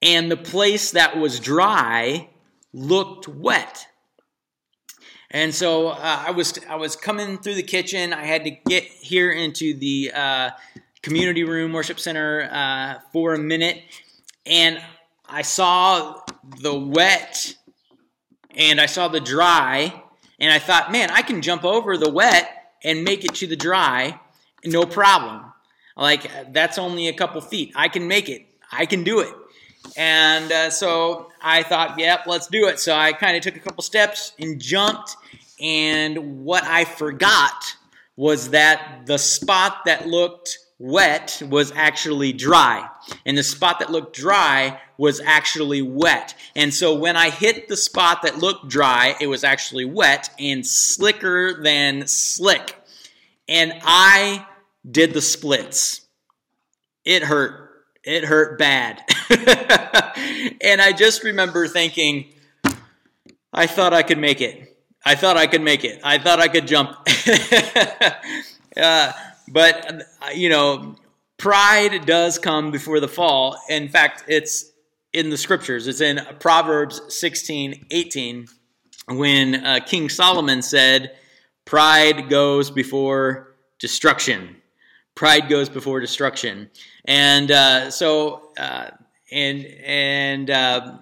And 0.02 0.32
the 0.32 0.38
place 0.38 0.91
that 0.91 1.17
was 1.17 1.39
dry 1.41 2.30
looked 2.74 3.28
wet. 3.28 3.86
And 5.32 5.54
so 5.54 5.89
uh, 5.89 6.24
I 6.28 6.32
was 6.32 6.58
I 6.67 6.76
was 6.76 6.95
coming 6.95 7.38
through 7.38 7.56
the 7.56 7.63
kitchen. 7.63 8.13
I 8.13 8.24
had 8.24 8.45
to 8.45 8.52
get 8.52 8.84
here 8.84 9.32
into 9.32 9.78
the 9.78 10.12
uh, 10.15 10.50
community 11.04 11.43
room 11.43 11.72
worship 11.72 12.00
center 12.00 12.50
uh, 12.52 13.00
for 13.13 13.36
a 13.36 13.38
minute, 13.38 13.84
and 14.48 14.82
I 15.28 15.43
saw 15.43 16.22
the 16.62 16.74
wet 16.74 17.56
and 18.55 18.79
I 18.79 18.85
saw 18.85 19.07
the 19.07 19.19
dry, 19.19 20.03
and 20.39 20.51
I 20.51 20.59
thought, 20.59 20.91
man, 20.91 21.09
I 21.12 21.21
can 21.21 21.41
jump 21.41 21.63
over 21.63 21.97
the 21.97 22.09
wet 22.09 22.73
and 22.83 23.03
make 23.03 23.25
it 23.25 23.35
to 23.35 23.47
the 23.47 23.55
dry, 23.55 24.19
no 24.65 24.85
problem. 24.85 25.45
Like, 25.97 26.53
that's 26.53 26.77
only 26.77 27.07
a 27.07 27.13
couple 27.13 27.41
feet. 27.41 27.73
I 27.75 27.89
can 27.89 28.07
make 28.07 28.29
it, 28.29 28.45
I 28.71 28.85
can 28.85 29.03
do 29.03 29.19
it. 29.19 29.33
And 29.97 30.51
uh, 30.51 30.69
so 30.69 31.29
I 31.41 31.63
thought, 31.63 31.99
yep, 31.99 32.25
let's 32.25 32.47
do 32.47 32.67
it. 32.67 32.79
So 32.79 32.93
I 32.93 33.13
kind 33.13 33.35
of 33.35 33.43
took 33.43 33.55
a 33.55 33.59
couple 33.59 33.83
steps 33.83 34.33
and 34.39 34.59
jumped. 34.59 35.15
And 35.59 36.43
what 36.43 36.63
I 36.63 36.85
forgot 36.85 37.75
was 38.15 38.49
that 38.49 39.05
the 39.05 39.17
spot 39.17 39.85
that 39.85 40.07
looked 40.07 40.59
wet 40.80 41.42
was 41.48 41.72
actually 41.76 42.32
dry. 42.34 42.89
And 43.26 43.38
the 43.38 43.44
spot 43.44 43.80
that 43.80 43.92
looked 43.92 44.15
dry 44.15 44.80
was 44.98 45.20
actually 45.20 45.82
wet. 45.82 46.36
And 46.56 46.74
so 46.74 46.96
when 46.96 47.15
I 47.15 47.30
hit 47.30 47.68
the 47.68 47.78
spot 47.78 48.24
that 48.24 48.39
looked 48.39 48.70
dry, 48.70 49.15
it 49.20 49.28
was 49.28 49.44
actually 49.44 49.86
wet 49.86 50.30
and 50.39 50.65
slicker 50.65 51.62
than 51.62 52.08
slick. 52.08 52.76
And 53.48 53.74
I 53.84 54.48
did 54.89 55.13
the 55.13 55.22
splits. 55.22 56.02
It 57.04 57.24
hurt. 57.24 57.68
It 58.04 58.24
hurt 58.24 58.58
bad. 58.58 59.04
and 59.30 60.82
I 60.82 60.94
just 60.96 61.24
remember 61.24 61.68
thinking, 61.68 62.34
I 63.52 63.68
thought 63.68 63.94
I 63.94 64.04
could 64.04 64.18
make 64.18 64.42
it. 64.42 64.78
I 65.06 65.15
thought 65.15 65.38
I 65.38 65.48
could 65.48 65.62
make 65.62 65.84
it. 65.84 66.00
I 66.04 66.18
thought 66.18 66.39
I 66.39 66.48
could 66.48 66.68
jump. 66.68 66.92
uh, 68.78 69.12
but, 69.51 70.03
you 70.33 70.49
know, 70.49 70.95
pride 71.38 72.05
does 72.05 72.38
come 72.38 72.71
before 72.71 72.99
the 72.99 73.07
fall. 73.07 73.59
In 73.69 73.89
fact, 73.89 74.25
it's 74.27 74.71
in 75.13 75.29
the 75.29 75.38
scriptures. 75.38 75.88
It's 75.88 76.01
in 76.01 76.21
Proverbs 76.39 77.01
16, 77.09 77.88
18, 77.89 78.47
when 79.07 79.55
uh, 79.65 79.79
King 79.85 80.09
Solomon 80.09 80.62
said, 80.62 81.15
Pride 81.65 82.29
goes 82.29 82.71
before 82.71 83.55
destruction. 83.77 84.55
Pride 85.15 85.49
goes 85.49 85.69
before 85.69 85.99
destruction. 85.99 86.69
And 87.05 87.51
uh, 87.51 87.91
so, 87.91 88.51
uh, 88.57 88.89
and, 89.31 89.65
and 89.85 90.49
uh, 90.49 90.97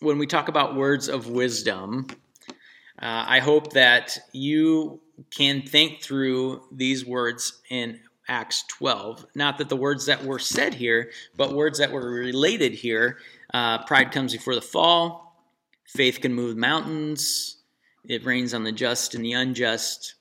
when 0.00 0.18
we 0.18 0.26
talk 0.26 0.48
about 0.48 0.74
words 0.74 1.08
of 1.08 1.28
wisdom, 1.28 2.06
uh, 2.48 3.24
I 3.28 3.40
hope 3.40 3.72
that 3.74 4.18
you 4.32 5.00
can 5.30 5.62
think 5.62 6.02
through 6.02 6.62
these 6.72 7.04
words 7.04 7.60
in 7.70 8.00
Acts 8.28 8.64
12. 8.68 9.26
Not 9.34 9.58
that 9.58 9.68
the 9.68 9.76
words 9.76 10.06
that 10.06 10.24
were 10.24 10.38
said 10.38 10.74
here, 10.74 11.10
but 11.36 11.54
words 11.54 11.78
that 11.78 11.92
were 11.92 12.10
related 12.10 12.72
here. 12.74 13.18
Uh, 13.54 13.84
pride 13.84 14.12
comes 14.12 14.32
before 14.32 14.54
the 14.54 14.60
fall. 14.60 15.42
Faith 15.86 16.20
can 16.20 16.34
move 16.34 16.56
mountains. 16.56 17.58
It 18.04 18.24
rains 18.24 18.54
on 18.54 18.64
the 18.64 18.72
just 18.72 19.14
and 19.14 19.24
the 19.24 19.32
unjust. 19.32 20.14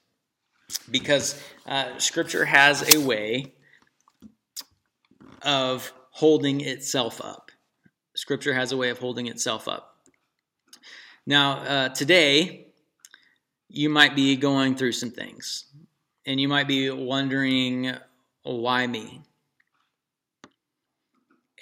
Because 0.89 1.41
uh, 1.65 1.97
Scripture 1.97 2.45
has 2.45 2.95
a 2.95 2.99
way 2.99 3.53
of 5.41 5.91
holding 6.11 6.61
itself 6.61 7.21
up. 7.23 7.51
Scripture 8.15 8.53
has 8.53 8.71
a 8.71 8.77
way 8.77 8.89
of 8.89 8.99
holding 8.99 9.27
itself 9.27 9.67
up. 9.67 9.97
Now, 11.25 11.57
uh, 11.59 11.89
today, 11.89 12.64
you 13.75 13.89
might 13.89 14.15
be 14.15 14.37
going 14.37 14.75
through 14.75 14.93
some 14.93 15.11
things 15.11 15.65
and 16.25 16.39
you 16.39 16.47
might 16.47 16.67
be 16.67 16.89
wondering, 16.89 17.93
why 18.43 18.87
me? 18.87 19.21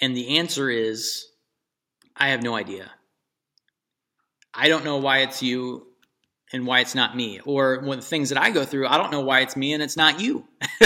And 0.00 0.16
the 0.16 0.38
answer 0.38 0.70
is, 0.70 1.26
I 2.16 2.28
have 2.28 2.42
no 2.42 2.54
idea. 2.54 2.88
I 4.54 4.68
don't 4.68 4.84
know 4.84 4.98
why 4.98 5.18
it's 5.18 5.42
you 5.42 5.88
and 6.52 6.64
why 6.64 6.80
it's 6.80 6.94
not 6.94 7.16
me. 7.16 7.40
Or 7.44 7.80
one 7.80 7.98
of 7.98 8.04
the 8.04 8.08
things 8.08 8.28
that 8.28 8.40
I 8.40 8.50
go 8.50 8.64
through, 8.64 8.86
I 8.86 8.96
don't 8.96 9.10
know 9.10 9.22
why 9.22 9.40
it's 9.40 9.56
me 9.56 9.72
and 9.72 9.82
it's 9.82 9.96
not 9.96 10.20
you. 10.20 10.46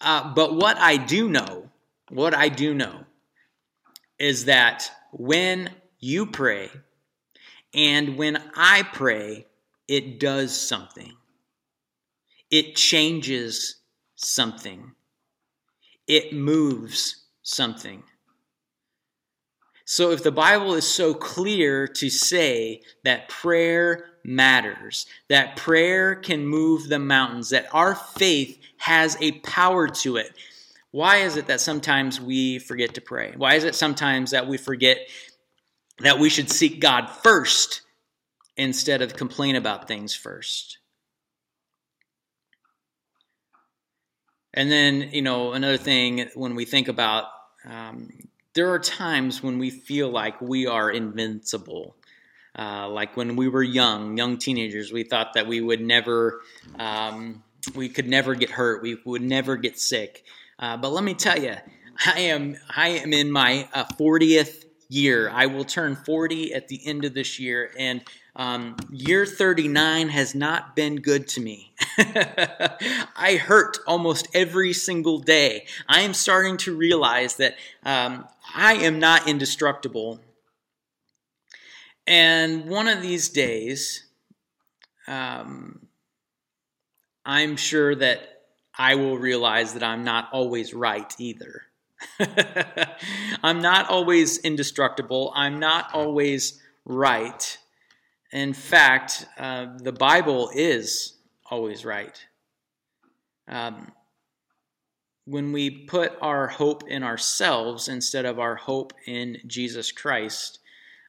uh, 0.00 0.34
but 0.34 0.56
what 0.56 0.76
I 0.78 0.96
do 0.96 1.28
know, 1.28 1.70
what 2.08 2.34
I 2.34 2.48
do 2.48 2.74
know, 2.74 3.04
is 4.18 4.46
that 4.46 4.90
when 5.12 5.70
you 6.00 6.26
pray 6.26 6.68
and 7.72 8.16
when 8.16 8.42
I 8.56 8.82
pray, 8.82 9.46
it 9.88 10.20
does 10.20 10.56
something. 10.56 11.12
It 12.50 12.76
changes 12.76 13.76
something. 14.14 14.92
It 16.06 16.32
moves 16.32 17.24
something. 17.42 18.02
So, 19.84 20.10
if 20.10 20.22
the 20.22 20.32
Bible 20.32 20.74
is 20.74 20.86
so 20.86 21.12
clear 21.12 21.86
to 21.86 22.08
say 22.08 22.82
that 23.04 23.28
prayer 23.28 24.06
matters, 24.24 25.06
that 25.28 25.56
prayer 25.56 26.14
can 26.14 26.46
move 26.46 26.88
the 26.88 26.98
mountains, 26.98 27.50
that 27.50 27.66
our 27.72 27.94
faith 27.94 28.58
has 28.78 29.16
a 29.20 29.32
power 29.40 29.88
to 29.88 30.16
it, 30.16 30.32
why 30.92 31.18
is 31.18 31.36
it 31.36 31.46
that 31.46 31.60
sometimes 31.60 32.20
we 32.20 32.58
forget 32.58 32.94
to 32.94 33.00
pray? 33.00 33.34
Why 33.36 33.54
is 33.54 33.64
it 33.64 33.74
sometimes 33.74 34.30
that 34.30 34.46
we 34.46 34.56
forget 34.56 34.98
that 35.98 36.18
we 36.18 36.30
should 36.30 36.50
seek 36.50 36.80
God 36.80 37.08
first 37.08 37.81
instead 38.56 39.02
of 39.02 39.16
complain 39.16 39.56
about 39.56 39.88
things 39.88 40.14
first. 40.14 40.78
And 44.54 44.70
then, 44.70 45.10
you 45.12 45.22
know, 45.22 45.52
another 45.52 45.78
thing 45.78 46.28
when 46.34 46.54
we 46.54 46.64
think 46.64 46.88
about, 46.88 47.24
um, 47.66 48.10
there 48.54 48.70
are 48.70 48.78
times 48.78 49.42
when 49.42 49.58
we 49.58 49.70
feel 49.70 50.10
like 50.10 50.40
we 50.42 50.66
are 50.66 50.90
invincible. 50.90 51.96
Uh, 52.58 52.86
like 52.90 53.16
when 53.16 53.34
we 53.34 53.48
were 53.48 53.62
young, 53.62 54.18
young 54.18 54.36
teenagers, 54.36 54.92
we 54.92 55.04
thought 55.04 55.32
that 55.34 55.46
we 55.46 55.62
would 55.62 55.80
never, 55.80 56.42
um, 56.78 57.42
we 57.74 57.88
could 57.88 58.06
never 58.06 58.34
get 58.34 58.50
hurt, 58.50 58.82
we 58.82 58.98
would 59.06 59.22
never 59.22 59.56
get 59.56 59.78
sick. 59.78 60.24
Uh, 60.58 60.76
but 60.76 60.92
let 60.92 61.02
me 61.02 61.14
tell 61.14 61.40
you, 61.40 61.56
I 62.04 62.20
am, 62.20 62.56
I 62.76 62.88
am 62.88 63.14
in 63.14 63.32
my 63.32 63.68
uh, 63.72 63.84
40th 63.98 64.66
year. 64.90 65.30
I 65.30 65.46
will 65.46 65.64
turn 65.64 65.96
40 65.96 66.52
at 66.52 66.68
the 66.68 66.86
end 66.86 67.06
of 67.06 67.14
this 67.14 67.40
year, 67.40 67.70
and 67.78 68.02
um, 68.34 68.76
year 68.90 69.26
39 69.26 70.08
has 70.08 70.34
not 70.34 70.74
been 70.74 70.96
good 70.96 71.28
to 71.28 71.40
me. 71.40 71.74
I 71.98 73.38
hurt 73.40 73.78
almost 73.86 74.28
every 74.32 74.72
single 74.72 75.18
day. 75.18 75.66
I 75.88 76.00
am 76.00 76.14
starting 76.14 76.56
to 76.58 76.74
realize 76.74 77.36
that 77.36 77.56
um, 77.84 78.26
I 78.54 78.74
am 78.74 78.98
not 78.98 79.28
indestructible. 79.28 80.20
And 82.06 82.66
one 82.66 82.88
of 82.88 83.02
these 83.02 83.28
days, 83.28 84.04
um, 85.06 85.86
I'm 87.24 87.56
sure 87.56 87.94
that 87.94 88.28
I 88.76 88.94
will 88.94 89.18
realize 89.18 89.74
that 89.74 89.82
I'm 89.82 90.04
not 90.04 90.30
always 90.32 90.72
right 90.72 91.14
either. 91.18 91.62
I'm 93.42 93.60
not 93.60 93.90
always 93.90 94.38
indestructible. 94.38 95.32
I'm 95.36 95.60
not 95.60 95.94
always 95.94 96.60
right. 96.84 97.58
In 98.32 98.54
fact, 98.54 99.26
uh, 99.38 99.66
the 99.78 99.92
Bible 99.92 100.50
is 100.54 101.14
always 101.50 101.84
right. 101.84 102.18
Um, 103.46 103.92
when 105.24 105.52
we 105.52 105.70
put 105.70 106.12
our 106.20 106.48
hope 106.48 106.88
in 106.88 107.02
ourselves 107.02 107.88
instead 107.88 108.24
of 108.24 108.40
our 108.40 108.56
hope 108.56 108.92
in 109.06 109.38
Jesus 109.46 109.92
Christ, 109.92 110.58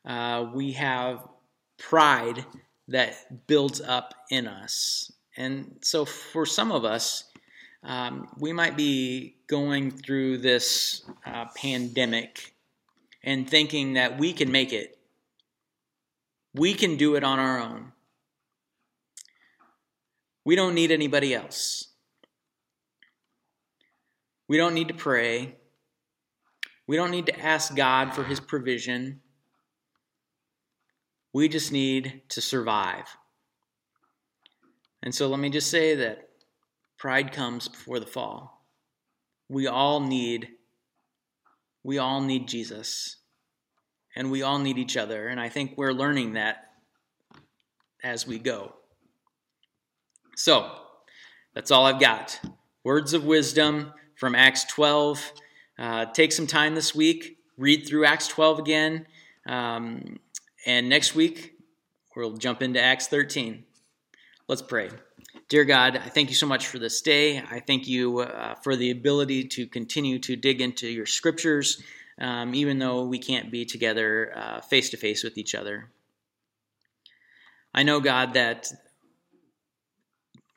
uh, 0.06 0.48
we 0.54 0.74
have 0.74 1.28
pride 1.80 2.46
that 2.90 3.48
builds 3.48 3.82
up 3.82 4.14
in 4.30 4.48
us. 4.48 5.12
And 5.38 5.78
so, 5.82 6.06
for 6.06 6.46
some 6.46 6.72
of 6.72 6.86
us, 6.86 7.24
um, 7.84 8.28
we 8.38 8.54
might 8.54 8.78
be 8.78 9.38
going 9.48 9.92
through 9.92 10.40
this 10.40 11.04
uh, 11.26 11.46
pandemic 11.56 12.54
and 13.24 13.50
thinking 13.50 13.94
that 13.94 14.20
we 14.20 14.34
can 14.34 14.52
make 14.52 14.74
it. 14.74 14.98
We 16.54 16.74
can 16.74 16.98
do 16.98 17.16
it 17.16 17.24
on 17.24 17.40
our 17.40 17.60
own. 17.60 17.94
We 20.46 20.56
don't 20.56 20.76
need 20.76 20.92
anybody 20.92 21.34
else. 21.34 21.88
We 24.48 24.58
don't 24.58 24.74
need 24.74 24.90
to 24.90 24.94
pray. 24.94 25.56
We 26.86 26.96
don't 26.96 27.12
need 27.12 27.28
to 27.28 27.40
ask 27.40 27.76
God 27.76 28.14
for 28.14 28.24
his 28.24 28.40
provision. 28.40 29.22
We 31.32 31.48
just 31.48 31.72
need 31.72 32.24
to 32.30 32.42
survive. 32.42 33.18
And 35.02 35.16
so 35.16 35.28
let 35.28 35.40
me 35.40 35.50
just 35.50 35.72
say 35.72 35.96
that 35.96 36.30
Pride 36.98 37.34
comes 37.34 37.68
before 37.68 38.00
the 38.00 38.06
fall. 38.06 38.66
We 39.50 39.68
all 39.68 40.00
need 40.00 40.50
we 41.84 41.98
all 41.98 42.22
need 42.22 42.48
Jesus. 42.48 43.18
And 44.16 44.30
we 44.30 44.44
all 44.44 44.60
need 44.60 44.78
each 44.78 44.96
other, 44.96 45.28
and 45.28 45.40
I 45.40 45.50
think 45.50 45.74
we're 45.76 45.94
learning 45.94 46.34
that 46.34 46.72
as 48.04 48.28
we 48.28 48.38
go. 48.38 48.76
So, 50.36 50.72
that's 51.54 51.72
all 51.72 51.86
I've 51.86 52.00
got. 52.00 52.40
Words 52.84 53.14
of 53.14 53.26
wisdom 53.26 53.94
from 54.16 54.36
Acts 54.36 54.66
12. 54.66 55.32
Uh, 55.80 56.06
take 56.06 56.32
some 56.32 56.48
time 56.48 56.76
this 56.76 56.94
week, 56.94 57.38
read 57.58 57.88
through 57.88 58.06
Acts 58.06 58.28
12 58.28 58.60
again, 58.60 59.08
um, 59.48 60.20
and 60.66 60.90
next 60.90 61.16
week 61.16 61.54
we'll 62.16 62.38
jump 62.38 62.62
into 62.62 62.82
Acts 62.82 63.08
13. 63.08 63.64
Let's 64.48 64.62
pray. 64.62 64.90
Dear 65.50 65.66
God, 65.66 65.98
I 65.98 66.10
thank 66.10 66.30
you 66.30 66.36
so 66.36 66.48
much 66.48 66.68
for 66.68 66.80
this 66.80 67.02
day. 67.02 67.40
I 67.40 67.60
thank 67.60 67.88
you 67.88 68.20
uh, 68.20 68.56
for 68.56 68.76
the 68.76 68.92
ability 68.92 69.46
to 69.50 69.68
continue 69.68 70.20
to 70.20 70.36
dig 70.36 70.62
into 70.62 70.88
your 70.88 71.06
scriptures, 71.06 71.82
um, 72.20 72.54
even 72.56 72.80
though 72.80 73.06
we 73.06 73.20
can't 73.20 73.52
be 73.52 73.66
together 73.66 74.62
face 74.70 74.90
to 74.92 74.98
face 74.98 75.24
with 75.24 75.38
each 75.38 75.56
other. 75.56 75.90
I 77.74 77.84
know, 77.84 78.00
God, 78.00 78.34
that 78.36 78.72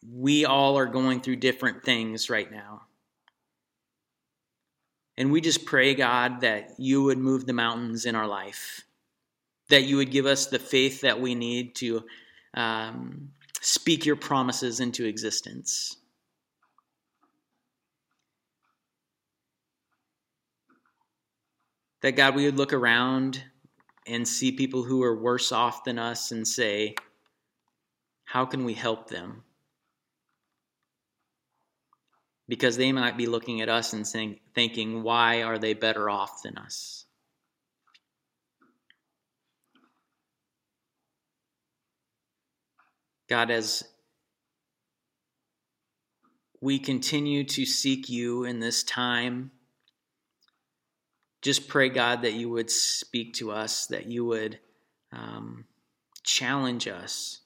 we 0.09 0.45
all 0.45 0.79
are 0.79 0.87
going 0.87 1.21
through 1.21 1.37
different 1.37 1.83
things 1.85 2.31
right 2.31 2.51
now. 2.51 2.83
And 5.17 5.33
we 5.33 5.41
just 5.41 5.65
pray, 5.65 5.95
God, 5.95 6.43
that 6.43 6.75
you 6.79 7.03
would 7.05 7.19
move 7.19 7.47
the 7.47 7.55
mountains 7.55 8.05
in 8.05 8.15
our 8.15 8.27
life, 8.27 8.85
that 9.71 9.85
you 9.85 9.97
would 9.97 10.11
give 10.11 10.27
us 10.27 10.47
the 10.47 10.59
faith 10.59 11.01
that 11.01 11.21
we 11.21 11.35
need 11.35 11.75
to 11.77 12.05
um, 12.53 13.31
speak 13.63 14.05
your 14.05 14.17
promises 14.17 14.79
into 14.79 15.07
existence. 15.07 15.97
That 22.07 22.13
God, 22.13 22.37
we 22.37 22.45
would 22.45 22.57
look 22.57 22.73
around 22.73 23.43
and 24.07 24.29
see 24.29 24.53
people 24.53 24.85
who 24.85 25.03
are 25.03 25.21
worse 25.21 25.51
off 25.51 25.83
than 25.83 25.99
us 25.99 26.31
and 26.31 26.47
say, 26.47 26.95
How 28.25 28.45
can 28.45 28.65
we 28.65 28.75
help 28.75 29.11
them? 29.11 29.43
Because 32.47 32.77
they 32.77 32.93
might 32.93 33.17
be 33.17 33.27
looking 33.27 33.61
at 33.61 33.69
us 33.69 33.93
and 33.93 34.07
saying, 34.07 34.39
thinking, 34.55 35.03
Why 35.03 35.43
are 35.43 35.59
they 35.59 35.75
better 35.75 36.09
off 36.09 36.45
than 36.45 36.57
us? 36.59 37.07
God, 43.29 43.51
as 43.51 43.83
we 46.61 46.79
continue 46.79 47.43
to 47.43 47.67
seek 47.67 48.09
you 48.09 48.45
in 48.45 48.61
this 48.61 48.85
time, 48.85 49.51
just 51.47 51.69
pray, 51.69 51.89
God, 51.89 52.23
that 52.23 52.35
you 52.35 52.51
would 52.51 52.71
speak 52.71 53.35
to 53.35 53.53
us, 53.53 53.87
that 53.87 54.07
you 54.07 54.25
would 54.25 54.59
um, 55.13 55.65
challenge 56.25 56.89
us, 56.89 57.41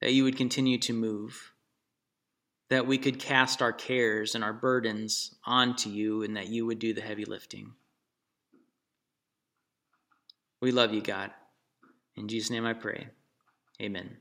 that 0.00 0.14
you 0.14 0.24
would 0.24 0.38
continue 0.38 0.78
to 0.78 0.94
move, 0.94 1.52
that 2.70 2.86
we 2.86 2.96
could 2.96 3.18
cast 3.18 3.60
our 3.60 3.74
cares 3.74 4.34
and 4.34 4.42
our 4.42 4.54
burdens 4.54 5.34
onto 5.44 5.90
you, 5.90 6.22
and 6.22 6.38
that 6.38 6.48
you 6.48 6.64
would 6.64 6.78
do 6.78 6.94
the 6.94 7.02
heavy 7.02 7.26
lifting. 7.26 7.74
We 10.62 10.72
love 10.72 10.94
you, 10.94 11.02
God. 11.02 11.30
In 12.16 12.26
Jesus' 12.26 12.50
name 12.50 12.64
I 12.64 12.72
pray. 12.72 13.08
Amen. 13.82 14.16